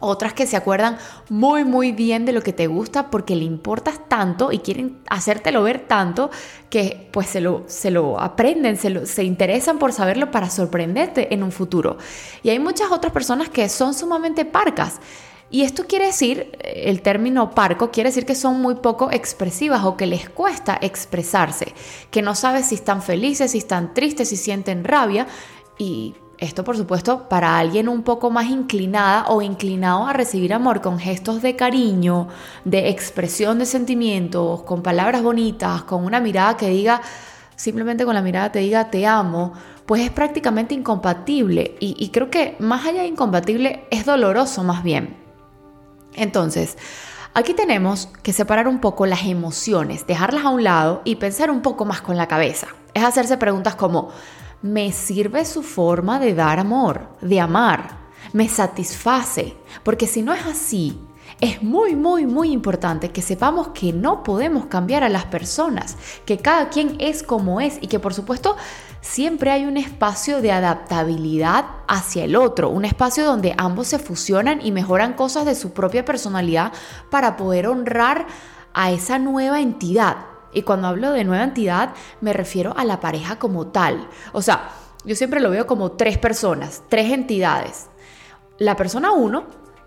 Otras 0.00 0.32
que 0.32 0.46
se 0.46 0.56
acuerdan 0.56 0.98
muy 1.28 1.64
muy 1.64 1.92
bien 1.92 2.24
de 2.24 2.32
lo 2.32 2.42
que 2.42 2.52
te 2.52 2.66
gusta 2.66 3.10
porque 3.10 3.36
le 3.36 3.44
importas 3.44 4.00
tanto 4.08 4.50
y 4.50 4.58
quieren 4.58 4.98
hacértelo 5.08 5.62
ver 5.62 5.86
tanto 5.86 6.30
que 6.68 7.08
pues 7.12 7.28
se 7.28 7.40
lo, 7.40 7.64
se 7.66 7.90
lo 7.90 8.18
aprenden, 8.20 8.76
se, 8.76 9.06
se 9.06 9.22
interesan 9.24 9.78
por 9.78 9.92
saberlo 9.92 10.30
para 10.30 10.50
sorprenderte 10.50 11.32
en 11.32 11.42
un 11.42 11.52
futuro. 11.52 11.98
Y 12.42 12.50
hay 12.50 12.58
muchas 12.58 12.90
otras 12.90 13.12
personas 13.12 13.48
que 13.48 13.68
son 13.68 13.94
sumamente 13.94 14.44
parcas 14.44 15.00
y 15.50 15.62
esto 15.62 15.86
quiere 15.86 16.06
decir, 16.06 16.56
el 16.60 17.02
término 17.02 17.50
parco 17.50 17.90
quiere 17.90 18.10
decir 18.10 18.24
que 18.24 18.36
son 18.36 18.62
muy 18.62 18.76
poco 18.76 19.10
expresivas 19.10 19.84
o 19.84 19.96
que 19.96 20.06
les 20.06 20.28
cuesta 20.28 20.78
expresarse, 20.80 21.74
que 22.12 22.22
no 22.22 22.36
sabes 22.36 22.66
si 22.66 22.76
están 22.76 23.02
felices, 23.02 23.50
si 23.50 23.58
están 23.58 23.92
tristes, 23.92 24.28
si 24.28 24.36
sienten 24.36 24.84
rabia. 24.84 25.26
Y 25.76 26.14
esto, 26.40 26.64
por 26.64 26.76
supuesto, 26.76 27.28
para 27.28 27.58
alguien 27.58 27.86
un 27.86 28.02
poco 28.02 28.30
más 28.30 28.48
inclinada 28.48 29.26
o 29.28 29.42
inclinado 29.42 30.06
a 30.06 30.14
recibir 30.14 30.54
amor 30.54 30.80
con 30.80 30.98
gestos 30.98 31.42
de 31.42 31.54
cariño, 31.54 32.28
de 32.64 32.88
expresión 32.88 33.58
de 33.58 33.66
sentimientos, 33.66 34.62
con 34.62 34.82
palabras 34.82 35.22
bonitas, 35.22 35.82
con 35.82 36.02
una 36.02 36.18
mirada 36.18 36.56
que 36.56 36.70
diga, 36.70 37.02
simplemente 37.56 38.06
con 38.06 38.14
la 38.14 38.22
mirada 38.22 38.50
te 38.50 38.60
diga 38.60 38.90
te 38.90 39.06
amo, 39.06 39.52
pues 39.84 40.00
es 40.02 40.10
prácticamente 40.10 40.74
incompatible. 40.74 41.76
Y, 41.78 41.94
y 41.98 42.08
creo 42.08 42.30
que 42.30 42.56
más 42.58 42.86
allá 42.86 43.02
de 43.02 43.08
incompatible, 43.08 43.84
es 43.90 44.06
doloroso 44.06 44.64
más 44.64 44.82
bien. 44.82 45.18
Entonces, 46.14 46.78
aquí 47.34 47.52
tenemos 47.52 48.08
que 48.22 48.32
separar 48.32 48.66
un 48.66 48.80
poco 48.80 49.04
las 49.04 49.26
emociones, 49.26 50.06
dejarlas 50.06 50.46
a 50.46 50.48
un 50.48 50.64
lado 50.64 51.02
y 51.04 51.16
pensar 51.16 51.50
un 51.50 51.60
poco 51.60 51.84
más 51.84 52.00
con 52.00 52.16
la 52.16 52.28
cabeza. 52.28 52.68
Es 52.94 53.04
hacerse 53.04 53.36
preguntas 53.36 53.76
como, 53.76 54.08
¿me 54.62 54.92
sirve 54.92 55.44
su 55.44 55.62
forma 55.62 56.18
de 56.18 56.34
dar 56.34 56.58
amor, 56.58 57.08
de 57.20 57.40
amar? 57.40 57.98
¿Me 58.32 58.48
satisface? 58.48 59.56
Porque 59.82 60.06
si 60.06 60.22
no 60.22 60.34
es 60.34 60.46
así, 60.46 61.00
es 61.40 61.62
muy, 61.62 61.96
muy, 61.96 62.26
muy 62.26 62.52
importante 62.52 63.10
que 63.10 63.22
sepamos 63.22 63.68
que 63.68 63.92
no 63.92 64.22
podemos 64.22 64.66
cambiar 64.66 65.02
a 65.02 65.08
las 65.08 65.24
personas, 65.24 65.96
que 66.26 66.38
cada 66.38 66.68
quien 66.68 66.96
es 66.98 67.22
como 67.22 67.60
es 67.60 67.78
y 67.80 67.86
que 67.86 67.98
por 67.98 68.12
supuesto 68.12 68.56
siempre 69.00 69.50
hay 69.50 69.64
un 69.64 69.78
espacio 69.78 70.42
de 70.42 70.52
adaptabilidad 70.52 71.64
hacia 71.88 72.24
el 72.24 72.36
otro, 72.36 72.68
un 72.68 72.84
espacio 72.84 73.24
donde 73.24 73.54
ambos 73.56 73.88
se 73.88 73.98
fusionan 73.98 74.60
y 74.64 74.72
mejoran 74.72 75.14
cosas 75.14 75.46
de 75.46 75.54
su 75.54 75.72
propia 75.72 76.04
personalidad 76.04 76.72
para 77.10 77.36
poder 77.36 77.66
honrar 77.66 78.26
a 78.74 78.90
esa 78.90 79.18
nueva 79.18 79.60
entidad. 79.60 80.29
Y 80.52 80.62
cuando 80.62 80.88
hablo 80.88 81.12
de 81.12 81.24
nueva 81.24 81.44
entidad 81.44 81.94
me 82.20 82.32
refiero 82.32 82.74
a 82.76 82.84
la 82.84 83.00
pareja 83.00 83.38
como 83.38 83.68
tal. 83.68 84.08
O 84.32 84.42
sea, 84.42 84.70
yo 85.04 85.14
siempre 85.14 85.40
lo 85.40 85.50
veo 85.50 85.66
como 85.66 85.92
tres 85.92 86.18
personas, 86.18 86.82
tres 86.88 87.12
entidades. 87.12 87.88
La 88.58 88.76
persona 88.76 89.12
1, 89.12 89.44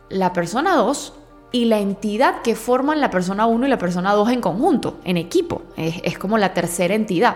la 0.10 0.34
persona 0.34 0.76
2 0.76 1.14
y 1.52 1.66
la 1.66 1.80
entidad 1.80 2.42
que 2.42 2.56
forman 2.56 3.00
la 3.00 3.12
persona 3.12 3.46
1 3.46 3.68
y 3.68 3.70
la 3.70 3.78
persona 3.78 4.14
2 4.14 4.30
en 4.30 4.42
conjunto, 4.42 5.00
en 5.04 5.18
equipo. 5.18 5.62
Es, 5.78 6.02
es, 6.04 6.18
como 6.18 6.38
la 6.38 6.54
tercera 6.54 6.96
entidad. 6.96 7.36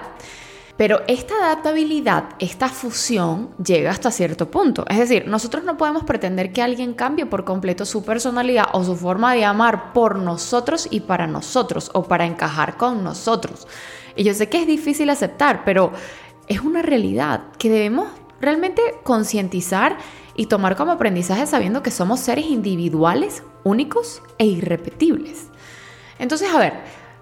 Pero 0.78 1.02
esta 1.08 1.34
adaptabilidad, 1.36 2.30
esta 2.38 2.70
fusión 2.70 3.50
llega 3.58 3.90
hasta 3.90 4.12
cierto 4.12 4.52
punto. 4.52 4.86
Es 4.88 5.00
decir, 5.00 5.28
nosotros 5.28 5.64
no 5.64 5.76
podemos 5.76 6.04
pretender 6.04 6.54
que 6.54 6.62
alguien 6.62 6.94
cambie 6.94 7.26
por 7.26 7.46
completo 7.46 7.84
su 7.84 8.04
personalidad 8.04 8.68
o 8.74 8.84
su 8.84 8.96
forma 8.96 9.34
de 9.34 9.44
amar 9.44 9.92
por 9.92 10.20
nosotros 10.20 10.88
y 10.92 11.00
para 11.00 11.26
nosotros 11.26 11.90
o 11.96 12.04
para 12.04 12.28
encajar 12.28 12.78
con 12.78 13.04
nosotros. 13.04 13.68
Y 14.16 14.24
yo 14.24 14.36
sé 14.36 14.50
que 14.50 14.62
es 14.62 14.68
difícil 14.68 15.10
aceptar, 15.10 15.64
pero 15.66 15.92
es 16.48 16.62
una 16.62 16.84
realidad 16.84 17.46
que 17.58 17.72
debemos 17.72 18.10
realmente 18.40 18.82
concientizar 19.04 19.98
y 20.36 20.46
tomar 20.46 20.76
como 20.76 20.92
aprendizaje 20.92 21.48
sabiendo 21.48 21.82
que 21.82 21.90
somos 21.90 22.20
seres 22.20 22.46
individuales, 22.46 23.42
únicos 23.64 24.22
e 24.38 24.46
irrepetibles. 24.46 25.48
Entonces, 26.20 26.54
a 26.54 26.60
ver, 26.60 26.74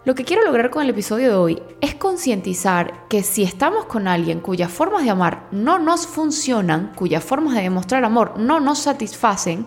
lo 0.05 0.13
que 0.13 0.23
quiero 0.23 0.43
lograr 0.43 0.69
con 0.69 0.83
el 0.83 0.91
episodio 0.91 1.29
de 1.29 1.35
hoy 1.35 1.63
es 1.81 1.95
concientizar 1.95 3.07
que 3.09 3.23
si 3.23 3.41
estamos 3.41 3.85
con 3.85 4.07
alguien 4.07 4.39
cuyas 4.39 4.71
formas 4.71 5.03
de 5.03 5.09
amar 5.09 5.47
no 5.51 5.79
nos 5.79 6.05
funcionan, 6.05 6.91
cuyas 6.95 7.23
formas 7.23 7.55
de 7.55 7.63
demostrar 7.63 8.05
amor 8.05 8.37
no 8.37 8.59
nos 8.59 8.77
satisfacen, 8.77 9.65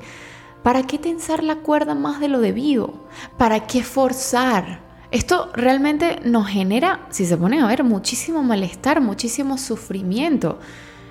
¿para 0.62 0.85
qué 0.85 0.97
tensar 0.97 1.42
la 1.42 1.57
cuerda 1.57 1.97
más 1.97 2.21
de 2.21 2.28
lo 2.28 2.38
debido? 2.38 3.09
¿Para 3.37 3.66
qué 3.66 3.83
forzar? 3.83 4.80
Esto 5.11 5.50
realmente 5.54 6.21
nos 6.25 6.47
genera, 6.47 7.07
si 7.11 7.26
se 7.26 7.37
ponen 7.37 7.61
a 7.61 7.66
ver, 7.66 7.83
muchísimo 7.83 8.45
malestar, 8.45 9.00
muchísimo 9.00 9.59
sufrimiento. 9.59 10.61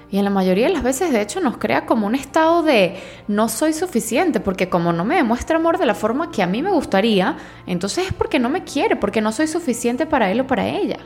Y 0.10 0.18
en 0.18 0.24
la 0.24 0.30
mayoría 0.30 0.68
de 0.68 0.74
las 0.74 0.84
veces, 0.84 1.12
de 1.12 1.22
hecho, 1.22 1.42
nos 1.42 1.58
crea 1.58 1.86
como 1.86 2.08
un 2.08 2.16
estado 2.16 2.64
de 2.64 2.96
no 3.28 3.50
soy 3.50 3.74
suficiente, 3.74 4.40
porque 4.40 4.70
como 4.70 4.94
no 4.94 5.04
me 5.04 5.16
demuestra 5.16 5.58
amor 5.58 5.78
de 5.78 5.86
la 5.86 5.96
forma 5.96 6.32
que 6.32 6.42
a 6.42 6.48
mí 6.48 6.62
me 6.62 6.72
gustaría, 6.72 7.38
entonces 7.66 8.08
es 8.08 8.14
porque 8.14 8.40
no 8.40 8.48
me 8.48 8.64
quiere, 8.64 8.96
porque 8.96 9.20
no 9.20 9.34
soy 9.34 9.48
suficiente 9.48 10.06
para 10.06 10.32
él 10.32 10.40
o 10.40 10.48
para 10.48 10.68
ella. 10.68 11.00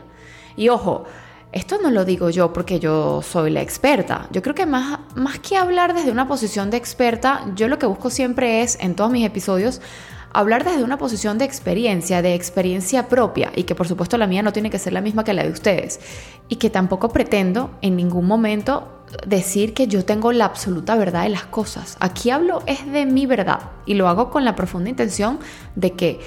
Y 0.56 0.70
ojo, 0.70 1.06
esto 1.52 1.80
no 1.82 1.90
lo 1.90 2.06
digo 2.06 2.30
yo 2.30 2.54
porque 2.54 2.80
yo 2.80 3.22
soy 3.24 3.50
la 3.50 3.62
experta. 3.62 4.28
Yo 4.32 4.42
creo 4.42 4.56
que 4.56 4.66
más, 4.66 5.00
más 5.16 5.40
que 5.40 5.58
hablar 5.58 5.94
desde 5.94 6.12
una 6.12 6.28
posición 6.28 6.70
de 6.70 6.78
experta, 6.78 7.46
yo 7.56 7.68
lo 7.68 7.80
que 7.80 7.88
busco 7.88 8.10
siempre 8.10 8.62
es, 8.62 8.78
en 8.80 8.96
todos 8.96 9.12
mis 9.12 9.26
episodios, 9.26 9.82
hablar 10.34 10.64
desde 10.64 10.84
una 10.84 10.98
posición 10.98 11.38
de 11.38 11.46
experiencia, 11.46 12.22
de 12.22 12.36
experiencia 12.36 13.08
propia, 13.08 13.52
y 13.56 13.64
que 13.64 13.76
por 13.76 13.88
supuesto 13.88 14.18
la 14.18 14.28
mía 14.28 14.44
no 14.44 14.54
tiene 14.54 14.70
que 14.70 14.80
ser 14.80 14.94
la 14.94 15.02
misma 15.02 15.24
que 15.24 15.34
la 15.34 15.44
de 15.44 15.52
ustedes, 15.52 16.00
y 16.48 16.58
que 16.58 16.70
tampoco 16.70 17.10
pretendo 17.10 17.72
en 17.82 17.96
ningún 17.96 18.26
momento 18.26 19.04
decir 19.26 19.74
que 19.74 19.88
yo 19.88 20.06
tengo 20.06 20.32
la 20.32 20.46
absoluta 20.46 20.96
verdad 20.96 21.24
de 21.24 21.30
las 21.30 21.46
cosas. 21.46 21.98
Aquí 22.00 22.30
hablo 22.30 22.64
es 22.66 22.90
de 22.92 23.06
mi 23.06 23.26
verdad, 23.26 23.60
y 23.86 23.96
lo 23.96 24.08
hago 24.08 24.30
con 24.30 24.46
la 24.46 24.56
profunda 24.56 24.90
intención 24.90 25.40
de 25.76 25.92
que 25.92 26.20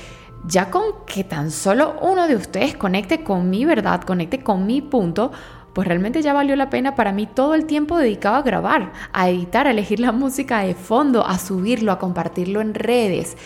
ya 0.46 0.70
con 0.70 0.82
que 1.06 1.24
tan 1.24 1.50
solo 1.50 1.96
uno 2.02 2.28
de 2.28 2.36
ustedes 2.36 2.76
conecte 2.76 3.24
con 3.24 3.48
mi 3.48 3.64
verdad, 3.64 4.02
conecte 4.02 4.42
con 4.42 4.66
mi 4.66 4.82
punto, 4.82 5.32
pues 5.72 5.88
realmente 5.88 6.22
ya 6.22 6.32
valió 6.32 6.54
la 6.54 6.70
pena 6.70 6.94
para 6.94 7.12
mí 7.12 7.26
todo 7.26 7.54
el 7.54 7.66
tiempo 7.66 7.98
dedicado 7.98 8.36
a 8.36 8.42
grabar, 8.42 8.92
a 9.12 9.28
editar, 9.28 9.66
a 9.66 9.72
elegir 9.72 9.98
la 9.98 10.12
música 10.12 10.60
de 10.60 10.74
fondo, 10.74 11.26
a 11.26 11.38
subirlo, 11.38 11.90
a 11.90 11.98
compartirlo 11.98 12.60
en 12.60 12.74
redes. 12.74 13.36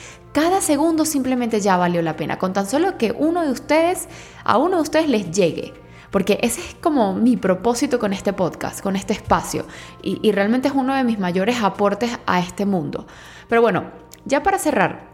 Cada 0.41 0.61
segundo 0.61 1.05
simplemente 1.05 1.61
ya 1.61 1.77
valió 1.77 2.01
la 2.01 2.15
pena, 2.15 2.39
con 2.39 2.53
tan 2.53 2.65
solo 2.65 2.97
que 2.97 3.11
uno 3.11 3.43
de 3.43 3.51
ustedes, 3.51 4.09
a 4.45 4.57
uno 4.57 4.77
de 4.77 4.83
ustedes 4.83 5.09
les 5.09 5.33
llegue. 5.33 5.75
Porque 6.13 6.39
ese 6.43 6.61
es 6.61 6.77
como 6.77 7.13
mi 7.13 7.37
propósito 7.37 7.99
con 7.99 8.13
este 8.13 8.33
podcast, 8.33 8.81
con 8.81 8.95
este 8.95 9.15
espacio. 9.15 9.67
Y, 10.01 10.31
realmente 10.31 10.69
es 10.69 10.75
uno 10.75 10.95
de 10.95 11.03
mis 11.03 11.19
mayores 11.19 11.61
aportes 11.61 12.21
a 12.25 12.39
este 12.39 12.67
mundo. 12.67 13.09
Pero 13.49 13.63
bueno, 13.63 13.91
ya 14.27 14.45
para 14.45 14.61
cerrar, 14.61 15.09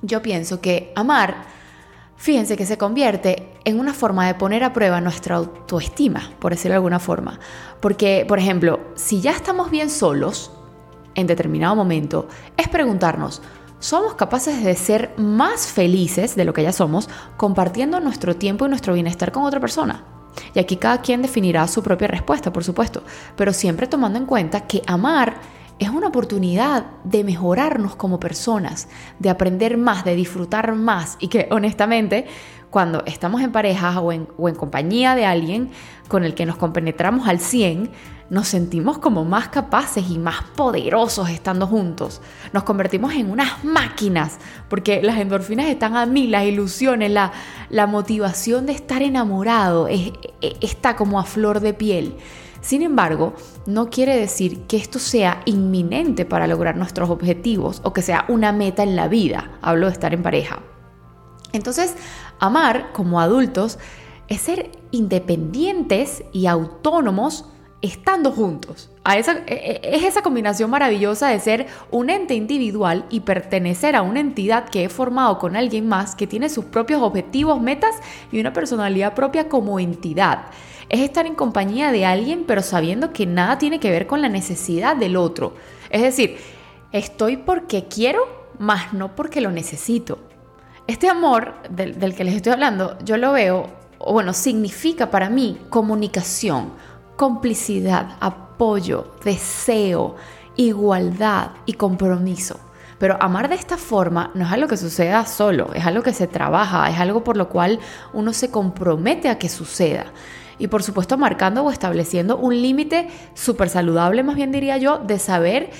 yo 0.00 0.22
pienso 0.22 0.62
que 0.62 0.90
amar 0.96 1.36
fíjense 2.16 2.56
que 2.56 2.64
se 2.64 2.78
convierte 2.78 3.52
en 3.66 3.78
una 3.78 3.92
forma 3.92 4.26
de 4.26 4.36
poner 4.36 4.64
a 4.64 4.72
prueba 4.72 5.02
nuestra 5.02 5.36
autoestima, 5.36 6.30
por 6.38 6.52
decirlo 6.52 6.72
de 6.72 6.76
alguna 6.76 6.98
forma. 6.98 7.40
Porque, 7.80 8.24
por 8.26 8.38
ejemplo, 8.38 8.80
si 8.94 9.20
ya 9.20 9.32
estamos 9.32 9.70
bien 9.70 9.90
solos 9.90 10.50
en 11.14 11.26
determinado 11.26 11.76
momento, 11.76 12.26
es 12.56 12.68
preguntarnos, 12.68 13.42
¿somos 13.78 14.14
capaces 14.14 14.64
de 14.64 14.74
ser 14.74 15.14
más 15.16 15.66
felices 15.66 16.36
de 16.36 16.44
lo 16.44 16.52
que 16.52 16.62
ya 16.62 16.72
somos 16.72 17.08
compartiendo 17.36 18.00
nuestro 18.00 18.36
tiempo 18.36 18.66
y 18.66 18.68
nuestro 18.68 18.94
bienestar 18.94 19.32
con 19.32 19.44
otra 19.44 19.60
persona? 19.60 20.04
Y 20.54 20.58
aquí 20.58 20.76
cada 20.76 21.00
quien 21.00 21.22
definirá 21.22 21.66
su 21.66 21.82
propia 21.82 22.08
respuesta, 22.08 22.52
por 22.52 22.64
supuesto, 22.64 23.02
pero 23.36 23.52
siempre 23.52 23.86
tomando 23.86 24.18
en 24.18 24.26
cuenta 24.26 24.66
que 24.66 24.82
amar 24.86 25.40
es 25.78 25.90
una 25.90 26.08
oportunidad 26.08 26.86
de 27.04 27.24
mejorarnos 27.24 27.96
como 27.96 28.18
personas, 28.18 28.88
de 29.18 29.28
aprender 29.28 29.76
más, 29.76 30.04
de 30.04 30.14
disfrutar 30.14 30.74
más 30.74 31.16
y 31.20 31.28
que 31.28 31.48
honestamente 31.50 32.26
cuando 32.76 33.02
estamos 33.06 33.40
en 33.40 33.52
pareja 33.52 33.98
o 34.00 34.12
en, 34.12 34.28
o 34.36 34.50
en 34.50 34.54
compañía 34.54 35.14
de 35.14 35.24
alguien 35.24 35.70
con 36.08 36.24
el 36.24 36.34
que 36.34 36.44
nos 36.44 36.56
compenetramos 36.56 37.26
al 37.26 37.40
100, 37.40 37.88
nos 38.28 38.48
sentimos 38.48 38.98
como 38.98 39.24
más 39.24 39.48
capaces 39.48 40.10
y 40.10 40.18
más 40.18 40.42
poderosos 40.54 41.30
estando 41.30 41.66
juntos. 41.66 42.20
Nos 42.52 42.64
convertimos 42.64 43.14
en 43.14 43.30
unas 43.30 43.64
máquinas 43.64 44.36
porque 44.68 45.00
las 45.02 45.16
endorfinas 45.16 45.68
están 45.68 45.96
a 45.96 46.04
mí, 46.04 46.26
las 46.26 46.44
ilusiones, 46.44 47.10
la, 47.10 47.32
la 47.70 47.86
motivación 47.86 48.66
de 48.66 48.72
estar 48.72 49.00
enamorado 49.00 49.88
está 50.60 50.96
como 50.96 51.18
a 51.18 51.24
flor 51.24 51.60
de 51.60 51.72
piel 51.72 52.16
Sin 52.60 52.82
embargo, 52.82 53.32
no 53.64 53.88
quiere 53.88 54.14
decir 54.14 54.66
que 54.66 54.76
esto 54.76 54.98
sea 54.98 55.40
inminente 55.46 56.26
para 56.26 56.46
lograr 56.46 56.76
nuestros 56.76 57.08
objetivos 57.08 57.80
o 57.84 57.94
que 57.94 58.02
sea 58.02 58.26
una 58.28 58.52
meta 58.52 58.82
en 58.82 58.96
la 58.96 59.08
vida. 59.08 59.52
Hablo 59.62 59.86
de 59.86 59.94
estar 59.94 60.12
en 60.12 60.22
pareja. 60.22 60.60
Entonces, 61.56 61.94
amar 62.38 62.92
como 62.92 63.20
adultos 63.20 63.78
es 64.28 64.40
ser 64.40 64.70
independientes 64.90 66.24
y 66.32 66.46
autónomos 66.46 67.44
estando 67.82 68.32
juntos. 68.32 68.90
Esa, 69.14 69.38
e, 69.46 69.80
e, 69.82 69.96
es 69.96 70.04
esa 70.04 70.22
combinación 70.22 70.70
maravillosa 70.70 71.28
de 71.28 71.38
ser 71.38 71.66
un 71.90 72.10
ente 72.10 72.34
individual 72.34 73.04
y 73.10 73.20
pertenecer 73.20 73.94
a 73.94 74.02
una 74.02 74.20
entidad 74.20 74.68
que 74.68 74.84
he 74.84 74.88
formado 74.88 75.38
con 75.38 75.56
alguien 75.56 75.88
más 75.88 76.14
que 76.14 76.26
tiene 76.26 76.48
sus 76.48 76.64
propios 76.64 77.02
objetivos, 77.02 77.60
metas 77.60 77.94
y 78.32 78.40
una 78.40 78.52
personalidad 78.52 79.14
propia 79.14 79.48
como 79.48 79.78
entidad. 79.78 80.46
Es 80.88 81.00
estar 81.00 81.26
en 81.26 81.34
compañía 81.34 81.92
de 81.92 82.06
alguien 82.06 82.44
pero 82.46 82.62
sabiendo 82.62 83.12
que 83.12 83.26
nada 83.26 83.58
tiene 83.58 83.80
que 83.80 83.90
ver 83.90 84.06
con 84.06 84.22
la 84.22 84.28
necesidad 84.28 84.96
del 84.96 85.16
otro. 85.16 85.54
Es 85.90 86.02
decir, 86.02 86.38
estoy 86.92 87.36
porque 87.36 87.84
quiero, 87.84 88.20
más 88.58 88.92
no 88.92 89.14
porque 89.14 89.40
lo 89.40 89.50
necesito. 89.50 90.18
Este 90.86 91.08
amor 91.08 91.54
del, 91.68 92.14
que 92.14 92.22
les 92.22 92.34
estoy 92.34 92.52
hablando, 92.52 92.96
yo 93.04 93.16
lo 93.16 93.32
veo, 93.32 93.66
o 93.98 94.12
bueno, 94.12 94.32
significa 94.32 95.10
para 95.10 95.28
mí 95.28 95.58
comunicación 95.68 96.72
complicidad, 97.16 98.16
apoyo, 98.20 99.14
deseo, 99.24 100.14
igualdad 100.54 101.50
y 101.64 101.72
compromiso. 101.72 102.60
Pero 102.98 103.18
amar 103.20 103.48
de 103.48 103.56
esta 103.56 103.76
forma 103.76 104.30
no 104.34 104.44
es 104.44 104.52
algo 104.52 104.68
que 104.68 104.76
suceda 104.76 105.26
solo, 105.26 105.72
es 105.74 105.84
algo 105.84 106.02
que 106.02 106.12
se 106.12 106.26
trabaja, 106.26 106.88
es 106.88 106.98
algo 107.00 107.24
por 107.24 107.36
lo 107.36 107.48
cual 107.48 107.80
uno 108.12 108.32
se 108.32 108.50
compromete 108.50 109.28
a 109.28 109.38
que 109.38 109.48
suceda. 109.48 110.06
Y 110.58 110.68
por 110.68 110.82
supuesto 110.82 111.18
marcando 111.18 111.62
o 111.64 111.70
estableciendo 111.70 112.36
un 112.38 112.62
límite 112.62 113.08
súper 113.34 113.68
saludable, 113.68 114.22
más 114.22 114.36
bien 114.36 114.52
diría 114.52 114.78
yo, 114.78 114.98
de 114.98 115.18
saber 115.18 115.70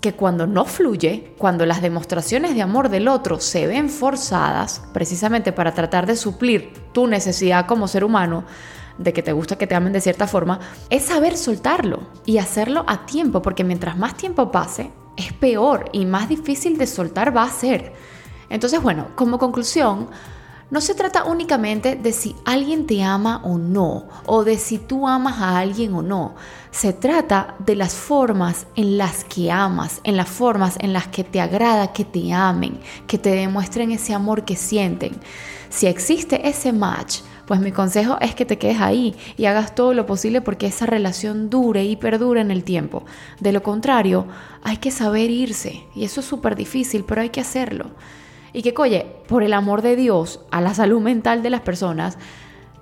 que 0.00 0.14
cuando 0.14 0.46
no 0.46 0.64
fluye, 0.64 1.34
cuando 1.38 1.66
las 1.66 1.82
demostraciones 1.82 2.54
de 2.54 2.62
amor 2.62 2.88
del 2.88 3.08
otro 3.08 3.40
se 3.40 3.66
ven 3.66 3.88
forzadas, 3.88 4.82
precisamente 4.92 5.52
para 5.52 5.74
tratar 5.74 6.06
de 6.06 6.16
suplir 6.16 6.72
tu 6.92 7.06
necesidad 7.06 7.66
como 7.66 7.88
ser 7.88 8.04
humano, 8.04 8.44
de 8.98 9.12
que 9.12 9.22
te 9.22 9.32
gusta 9.32 9.56
que 9.56 9.66
te 9.66 9.74
amen 9.74 9.92
de 9.92 10.00
cierta 10.00 10.26
forma, 10.26 10.60
es 10.90 11.04
saber 11.04 11.36
soltarlo 11.36 12.08
y 12.24 12.38
hacerlo 12.38 12.84
a 12.86 13.06
tiempo, 13.06 13.42
porque 13.42 13.64
mientras 13.64 13.96
más 13.96 14.16
tiempo 14.16 14.50
pase, 14.50 14.90
es 15.16 15.32
peor 15.32 15.86
y 15.92 16.06
más 16.06 16.28
difícil 16.28 16.78
de 16.78 16.86
soltar 16.86 17.36
va 17.36 17.44
a 17.44 17.50
ser. 17.50 17.92
Entonces, 18.48 18.80
bueno, 18.82 19.08
como 19.14 19.38
conclusión, 19.38 20.08
no 20.68 20.80
se 20.80 20.94
trata 20.94 21.24
únicamente 21.24 21.94
de 21.94 22.12
si 22.12 22.34
alguien 22.44 22.86
te 22.86 23.02
ama 23.02 23.40
o 23.44 23.56
no, 23.56 24.08
o 24.26 24.42
de 24.42 24.58
si 24.58 24.78
tú 24.78 25.06
amas 25.06 25.40
a 25.40 25.58
alguien 25.58 25.94
o 25.94 26.02
no. 26.02 26.34
Se 26.72 26.92
trata 26.92 27.54
de 27.60 27.76
las 27.76 27.94
formas 27.94 28.66
en 28.74 28.98
las 28.98 29.24
que 29.24 29.52
amas, 29.52 30.00
en 30.02 30.16
las 30.16 30.28
formas 30.28 30.76
en 30.80 30.92
las 30.92 31.06
que 31.06 31.22
te 31.22 31.40
agrada 31.40 31.92
que 31.92 32.04
te 32.04 32.32
amen, 32.32 32.80
que 33.06 33.16
te 33.16 33.30
demuestren 33.30 33.92
ese 33.92 34.12
amor 34.12 34.44
que 34.44 34.56
sienten. 34.56 35.12
Si 35.68 35.86
existe 35.86 36.48
ese 36.48 36.72
match, 36.72 37.20
pues 37.46 37.60
mi 37.60 37.70
consejo 37.70 38.18
es 38.20 38.34
que 38.34 38.44
te 38.44 38.58
quedes 38.58 38.80
ahí 38.80 39.14
y 39.36 39.44
hagas 39.44 39.74
todo 39.74 39.94
lo 39.94 40.04
posible 40.04 40.40
porque 40.40 40.66
esa 40.66 40.86
relación 40.86 41.48
dure 41.48 41.84
y 41.84 41.94
perdure 41.94 42.40
en 42.40 42.50
el 42.50 42.64
tiempo. 42.64 43.04
De 43.38 43.52
lo 43.52 43.62
contrario, 43.62 44.26
hay 44.64 44.78
que 44.78 44.90
saber 44.90 45.30
irse 45.30 45.84
y 45.94 46.04
eso 46.04 46.20
es 46.20 46.26
súper 46.26 46.56
difícil, 46.56 47.04
pero 47.04 47.20
hay 47.20 47.30
que 47.30 47.40
hacerlo. 47.40 47.92
Y 48.52 48.62
que, 48.62 48.74
oye, 48.76 49.06
por 49.28 49.42
el 49.42 49.52
amor 49.52 49.82
de 49.82 49.96
Dios, 49.96 50.40
a 50.50 50.60
la 50.60 50.74
salud 50.74 51.00
mental 51.00 51.42
de 51.42 51.50
las 51.50 51.60
personas, 51.60 52.18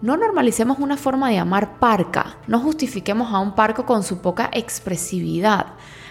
no 0.01 0.17
normalicemos 0.17 0.79
una 0.79 0.97
forma 0.97 1.31
de 1.31 1.39
amar 1.39 1.79
parca, 1.79 2.37
no 2.47 2.61
justifiquemos 2.61 3.33
a 3.33 3.39
un 3.39 3.55
parco 3.55 3.87
con 3.87 4.03
su 4.03 4.21
poca 4.21 4.51
expresividad. 4.53 5.67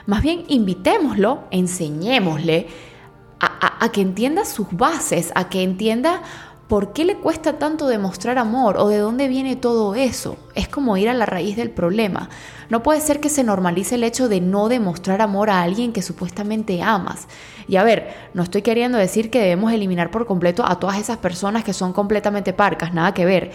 Más 0.06 0.24
bien 0.24 0.46
invitémoslo, 0.48 1.44
enseñémosle 1.52 2.68
a, 3.40 3.86
a 3.86 3.92
que 3.92 4.02
entienda 4.02 4.46
sus 4.46 4.68
bases, 4.72 5.32
a 5.36 5.50
que 5.50 5.62
entienda 5.64 6.22
¿Por 6.68 6.94
qué 6.94 7.04
le 7.04 7.18
cuesta 7.18 7.60
tanto 7.60 7.88
demostrar 7.88 8.38
amor 8.38 8.78
o 8.78 8.88
de 8.88 8.98
dónde 8.98 9.28
viene 9.28 9.58
todo 9.58 9.96
eso? 9.96 10.38
Es 10.56 10.70
como 10.70 10.96
ir 10.96 11.10
a 11.10 11.14
la 11.14 11.26
raíz 11.26 11.58
del 11.58 11.70
problema. 11.70 12.30
No 12.70 12.82
puede 12.82 13.02
ser 13.02 13.20
que 13.20 13.30
se 13.30 13.44
normalice 13.44 13.96
el 13.96 14.04
hecho 14.04 14.30
de 14.30 14.40
no 14.40 14.70
demostrar 14.70 15.22
amor 15.22 15.50
a 15.50 15.62
alguien 15.62 15.92
que 15.92 16.02
supuestamente 16.02 16.82
amas. 16.82 17.28
Y 17.68 17.76
a 17.76 17.84
ver, 17.84 18.14
no 18.34 18.44
estoy 18.44 18.62
queriendo 18.62 18.98
decir 18.98 19.30
que 19.30 19.42
debemos 19.42 19.74
eliminar 19.74 20.10
por 20.10 20.26
completo 20.26 20.64
a 20.66 20.80
todas 20.80 20.98
esas 20.98 21.18
personas 21.18 21.66
que 21.66 21.74
son 21.74 21.92
completamente 21.92 22.54
parcas, 22.54 22.94
nada 22.94 23.14
que 23.14 23.26
ver. 23.26 23.52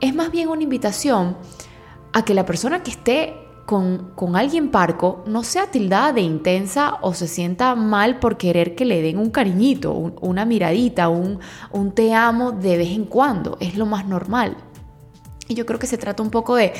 Es 0.00 0.14
más 0.14 0.30
bien 0.30 0.48
una 0.48 0.62
invitación 0.62 1.36
a 2.14 2.24
que 2.24 2.34
la 2.34 2.46
persona 2.46 2.82
que 2.82 2.90
esté 2.90 3.45
con, 3.66 4.36
alguien 4.36 4.70
parco 4.70 5.24
no 5.26 5.42
sea 5.42 5.66
tildada 5.66 6.12
de 6.12 6.20
intensa 6.20 6.98
o 7.02 7.12
se 7.14 7.26
sienta 7.26 7.74
mal 7.74 8.20
por 8.20 8.38
querer 8.38 8.76
que 8.76 8.84
le 8.84 9.02
den 9.02 9.18
un 9.18 9.30
cariñito, 9.30 9.92
una 9.92 10.44
miradita, 10.44 11.08
un, 11.08 11.40
te 11.94 12.14
amo 12.14 12.52
de 12.52 12.78
vez 12.78 12.90
en 12.90 13.04
cuando. 13.04 13.58
Es 13.60 13.76
lo 13.76 13.84
más 13.84 14.06
normal. 14.06 14.56
Y 15.48 15.54
yo 15.54 15.66
creo 15.66 15.78
que 15.78 15.86
se 15.86 15.98
trata 15.98 16.22
un 16.22 16.30
poco 16.30 16.56
de, 16.56 16.72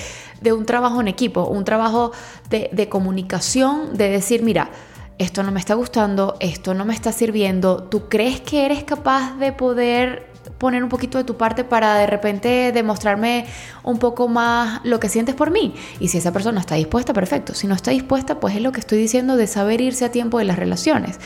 un 0.52 0.64
trabajo 0.64 1.00
en 1.00 1.08
equipo, 1.08 1.44
un 1.44 1.64
trabajo 1.64 2.12
de, 2.50 2.88
comunicación, 2.88 3.96
de 3.96 4.08
decir, 4.08 4.42
mira, 4.42 4.70
esto 5.18 5.42
no 5.42 5.50
me 5.50 5.60
está 5.60 5.74
gustando, 5.74 6.36
esto 6.40 6.72
no 6.74 6.84
me 6.84 6.94
está 6.94 7.10
sirviendo, 7.10 7.84
¿tú 7.84 8.08
crees 8.08 8.40
que 8.40 8.64
eres 8.64 8.84
capaz 8.84 9.36
de 9.38 9.52
poder 9.52 10.35
poner 10.58 10.82
un 10.82 10.88
poquito 10.88 11.18
de 11.18 11.24
tu 11.24 11.36
parte 11.36 11.64
para 11.64 11.96
de 11.96 12.06
repente 12.06 12.72
demostrarme 12.72 13.46
un 13.82 13.98
poco 13.98 14.28
más 14.28 14.80
lo 14.84 15.00
que 15.00 15.08
sientes 15.08 15.34
por 15.34 15.50
mí. 15.50 15.74
Y 16.00 16.08
si 16.08 16.18
esa 16.18 16.32
persona 16.32 16.60
está 16.60 16.74
dispuesta, 16.74 17.12
perfecto. 17.12 17.54
Si 17.54 17.66
no 17.66 17.74
está 17.74 17.90
dispuesta, 17.90 18.40
pues 18.40 18.54
es 18.56 18.62
lo 18.62 18.72
que 18.72 18.80
estoy 18.80 18.98
diciendo 18.98 19.36
de 19.36 19.46
saber 19.46 19.80
irse 19.80 20.04
a 20.04 20.10
tiempo 20.10 20.38
de 20.38 20.44
las 20.44 20.58
relaciones. 20.58 21.18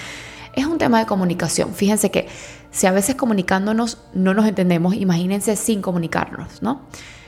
Es 0.55 0.67
un 0.67 0.79
tema 0.79 0.99
de 0.99 1.07
comunicación. 1.07 1.75
Fíjense 1.75 2.11
que 2.11 2.29
si 2.71 2.87
a 2.87 2.93
veces 2.93 3.15
comunicándonos 3.15 3.99
no 4.15 4.35
nos 4.35 4.47
entendemos, 4.47 4.95
imagínense 4.95 5.57
sin 5.57 5.83
comunicarnos, 5.83 6.63
¿no? 6.63 6.83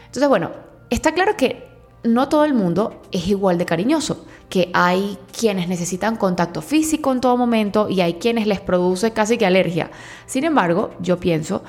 Entonces, 0.06 0.28
bueno, 0.28 0.50
está 0.90 1.12
claro 1.12 1.36
que 1.36 1.68
no 2.04 2.28
todo 2.28 2.44
el 2.44 2.54
mundo 2.54 3.02
es 3.12 3.28
igual 3.28 3.58
de 3.58 3.64
cariñoso, 3.64 4.26
que 4.52 4.70
hay 4.74 5.16
quienes 5.34 5.66
necesitan 5.66 6.16
contacto 6.16 6.60
físico 6.60 7.10
en 7.10 7.22
todo 7.22 7.38
momento 7.38 7.88
y 7.88 8.02
hay 8.02 8.16
quienes 8.16 8.46
les 8.46 8.60
produce 8.60 9.12
casi 9.12 9.38
que 9.38 9.46
alergia. 9.46 9.90
Sin 10.26 10.44
embargo, 10.44 10.90
yo 11.00 11.18
pienso 11.18 11.62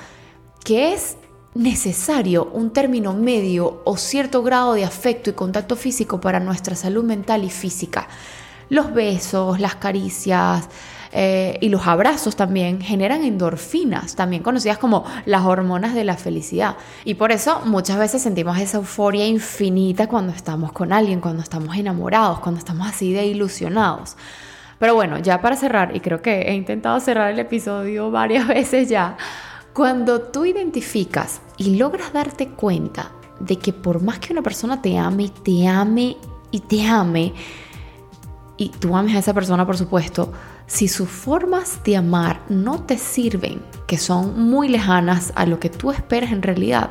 que 0.62 0.92
es 0.92 1.16
necesario 1.54 2.44
un 2.52 2.74
término 2.74 3.14
medio 3.14 3.80
o 3.86 3.96
cierto 3.96 4.42
grado 4.42 4.74
de 4.74 4.84
afecto 4.84 5.30
y 5.30 5.32
contacto 5.32 5.76
físico 5.76 6.20
para 6.20 6.40
nuestra 6.40 6.76
salud 6.76 7.04
mental 7.04 7.44
y 7.44 7.48
física. 7.48 8.06
Los 8.68 8.92
besos, 8.92 9.60
las 9.60 9.76
caricias, 9.76 10.68
eh, 11.16 11.58
y 11.60 11.68
los 11.68 11.86
abrazos 11.86 12.34
también 12.34 12.80
generan 12.80 13.22
endorfinas, 13.22 14.16
también 14.16 14.42
conocidas 14.42 14.78
como 14.78 15.04
las 15.26 15.44
hormonas 15.44 15.94
de 15.94 16.02
la 16.02 16.16
felicidad. 16.16 16.76
Y 17.04 17.14
por 17.14 17.30
eso 17.30 17.60
muchas 17.66 17.98
veces 17.98 18.20
sentimos 18.20 18.58
esa 18.58 18.78
euforia 18.78 19.24
infinita 19.24 20.08
cuando 20.08 20.32
estamos 20.32 20.72
con 20.72 20.92
alguien, 20.92 21.20
cuando 21.20 21.40
estamos 21.40 21.76
enamorados, 21.76 22.40
cuando 22.40 22.58
estamos 22.58 22.88
así 22.88 23.12
de 23.12 23.26
ilusionados. 23.26 24.16
Pero 24.80 24.96
bueno, 24.96 25.18
ya 25.18 25.40
para 25.40 25.54
cerrar, 25.54 25.94
y 25.94 26.00
creo 26.00 26.20
que 26.20 26.42
he 26.42 26.54
intentado 26.54 26.98
cerrar 26.98 27.30
el 27.30 27.38
episodio 27.38 28.10
varias 28.10 28.48
veces 28.48 28.88
ya, 28.88 29.16
cuando 29.72 30.20
tú 30.20 30.44
identificas 30.46 31.40
y 31.56 31.76
logras 31.76 32.12
darte 32.12 32.48
cuenta 32.48 33.12
de 33.38 33.56
que 33.56 33.72
por 33.72 34.02
más 34.02 34.18
que 34.18 34.32
una 34.32 34.42
persona 34.42 34.82
te 34.82 34.98
ame, 34.98 35.28
te 35.44 35.68
ame 35.68 36.16
y 36.50 36.58
te 36.58 36.84
ame, 36.84 37.32
y 38.56 38.70
tú 38.70 38.96
ames 38.96 39.14
a 39.14 39.20
esa 39.20 39.32
persona 39.32 39.64
por 39.64 39.76
supuesto, 39.76 40.32
si 40.66 40.88
sus 40.88 41.08
formas 41.08 41.82
de 41.84 41.96
amar 41.96 42.40
no 42.48 42.82
te 42.82 42.98
sirven, 42.98 43.62
que 43.86 43.98
son 43.98 44.40
muy 44.40 44.68
lejanas 44.68 45.32
a 45.36 45.46
lo 45.46 45.60
que 45.60 45.70
tú 45.70 45.90
esperas 45.90 46.32
en 46.32 46.42
realidad, 46.42 46.90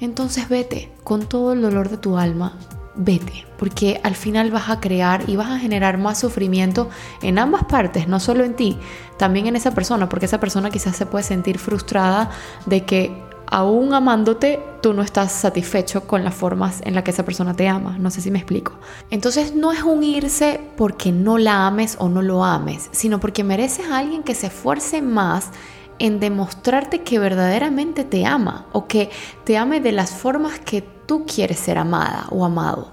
entonces 0.00 0.48
vete 0.48 0.92
con 1.04 1.26
todo 1.26 1.52
el 1.52 1.62
dolor 1.62 1.88
de 1.88 1.98
tu 1.98 2.18
alma, 2.18 2.56
vete, 2.94 3.46
porque 3.58 4.00
al 4.02 4.14
final 4.14 4.50
vas 4.50 4.68
a 4.68 4.80
crear 4.80 5.28
y 5.28 5.36
vas 5.36 5.50
a 5.50 5.58
generar 5.58 5.98
más 5.98 6.18
sufrimiento 6.18 6.90
en 7.22 7.38
ambas 7.38 7.64
partes, 7.64 8.08
no 8.08 8.20
solo 8.20 8.44
en 8.44 8.54
ti, 8.54 8.78
también 9.18 9.46
en 9.46 9.56
esa 9.56 9.72
persona, 9.72 10.08
porque 10.08 10.26
esa 10.26 10.40
persona 10.40 10.70
quizás 10.70 10.96
se 10.96 11.06
puede 11.06 11.24
sentir 11.24 11.58
frustrada 11.58 12.30
de 12.66 12.84
que 12.84 13.31
aún 13.52 13.92
amándote, 13.92 14.60
tú 14.80 14.94
no 14.94 15.02
estás 15.02 15.30
satisfecho 15.30 16.06
con 16.06 16.24
las 16.24 16.34
formas 16.34 16.80
en 16.84 16.94
las 16.94 17.04
que 17.04 17.10
esa 17.10 17.24
persona 17.24 17.54
te 17.54 17.68
ama. 17.68 17.98
No 17.98 18.10
sé 18.10 18.22
si 18.22 18.30
me 18.30 18.38
explico. 18.38 18.72
Entonces 19.10 19.54
no 19.54 19.72
es 19.72 19.82
un 19.82 20.02
irse 20.02 20.58
porque 20.76 21.12
no 21.12 21.36
la 21.36 21.66
ames 21.66 21.96
o 22.00 22.08
no 22.08 22.22
lo 22.22 22.44
ames, 22.44 22.88
sino 22.92 23.20
porque 23.20 23.44
mereces 23.44 23.90
a 23.90 23.98
alguien 23.98 24.22
que 24.22 24.34
se 24.34 24.46
esfuerce 24.46 25.02
más 25.02 25.50
en 25.98 26.18
demostrarte 26.18 27.02
que 27.02 27.18
verdaderamente 27.18 28.04
te 28.04 28.24
ama 28.24 28.64
o 28.72 28.88
que 28.88 29.10
te 29.44 29.58
ame 29.58 29.80
de 29.80 29.92
las 29.92 30.12
formas 30.12 30.58
que 30.58 30.80
tú 30.80 31.26
quieres 31.26 31.58
ser 31.58 31.76
amada 31.76 32.26
o 32.30 32.46
amado. 32.46 32.90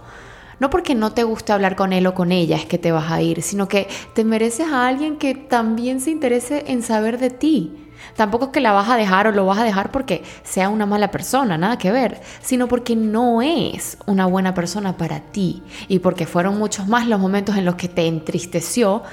No 0.59 0.69
porque 0.69 0.95
no 0.95 1.11
te 1.11 1.23
guste 1.23 1.53
hablar 1.53 1.75
con 1.75 1.93
él 1.93 2.05
o 2.07 2.13
con 2.13 2.31
ella 2.31 2.57
es 2.57 2.65
que 2.65 2.77
te 2.77 2.91
vas 2.91 3.11
a 3.11 3.21
ir, 3.21 3.41
sino 3.41 3.67
que 3.67 3.87
te 4.13 4.23
mereces 4.23 4.67
a 4.67 4.87
alguien 4.87 5.17
que 5.17 5.35
también 5.35 6.01
se 6.01 6.11
interese 6.11 6.65
en 6.67 6.83
saber 6.83 7.17
de 7.17 7.29
ti 7.29 7.85
tampoco 8.15 8.45
es 8.45 8.51
que 8.51 8.59
la 8.59 8.73
vas 8.73 8.89
a 8.89 8.97
dejar 8.97 9.27
o 9.27 9.31
lo 9.31 9.45
vas 9.45 9.59
a 9.59 9.63
dejar 9.63 9.91
porque 9.91 10.23
sea 10.43 10.67
una 10.67 10.85
mala 10.85 11.09
persona, 11.09 11.57
nada 11.57 11.77
que 11.77 11.89
ver, 11.89 12.19
sino 12.41 12.67
porque 12.67 12.95
no 12.95 13.41
es 13.41 13.97
una 14.07 14.25
buena 14.25 14.53
persona 14.53 14.97
para 14.97 15.21
ti 15.21 15.63
y 15.87 15.99
porque 15.99 16.25
fueron 16.25 16.57
muchos 16.57 16.85
más 16.87 17.07
los 17.07 17.19
momentos 17.19 17.55
en 17.55 17.63
los 17.63 17.75
que 17.75 17.87
te 17.87 18.07
entristeció 18.07 19.03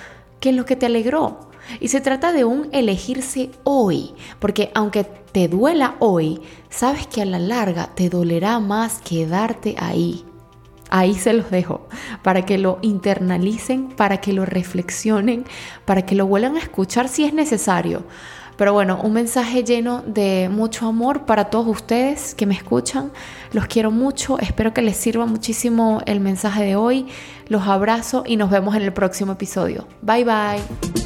que 0.41 0.49
en 0.49 0.57
los 0.57 0.67
que 0.67 0.75
te 0.75 0.87
alegró. 0.87 1.51
Y 1.81 1.89
se 1.89 2.01
trata 2.01 2.33
de 2.33 2.45
un 2.45 2.69
elegirse 2.73 3.51
hoy, 3.63 4.13
porque 4.41 4.73
aunque 4.75 5.05
te 5.05 5.47
duela 5.47 5.95
hoy, 6.01 6.41
sabes 6.69 7.07
que 7.07 7.23
a 7.23 7.25
la 7.25 7.39
larga 7.39 7.91
te 7.95 8.09
dolerá 8.09 8.59
más 8.59 9.01
quedarte 9.01 9.77
ahí. 9.79 10.26
Ahí 10.91 11.15
se 11.15 11.33
los 11.33 11.51
dejo, 11.51 11.89
para 12.23 12.47
que 12.47 12.59
lo 12.59 12.79
internalicen, 12.83 13.89
para 13.89 14.19
que 14.19 14.33
lo 14.33 14.47
reflexionen, 14.47 15.45
para 15.85 16.03
que 16.03 16.15
lo 16.15 16.27
vuelvan 16.27 16.57
a 16.57 16.61
escuchar 16.61 17.09
si 17.09 17.25
es 17.25 17.35
necesario. 17.35 18.05
Pero 18.57 18.73
bueno, 18.73 18.99
un 19.03 19.13
mensaje 19.13 19.65
lleno 19.65 20.03
de 20.07 20.49
mucho 20.51 20.87
amor 20.87 21.27
para 21.27 21.47
todos 21.47 21.67
ustedes 21.67 22.35
que 22.35 22.47
me 22.47 22.55
escuchan. 22.55 23.13
Los 23.53 23.67
quiero 23.67 23.91
mucho, 23.91 24.39
espero 24.39 24.73
que 24.73 24.83
les 24.83 24.97
sirva 24.97 25.27
muchísimo 25.27 26.01
el 26.07 26.21
mensaje 26.21 26.65
de 26.65 26.77
hoy. 26.77 27.07
Los 27.49 27.67
abrazo 27.69 28.25
y 28.27 28.37
nos 28.37 28.51
vemos 28.51 28.75
en 28.75 28.83
el 28.83 28.93
próximo 28.93 29.33
episodio. 29.33 29.87
Bye 30.03 30.25
bye. 30.25 31.06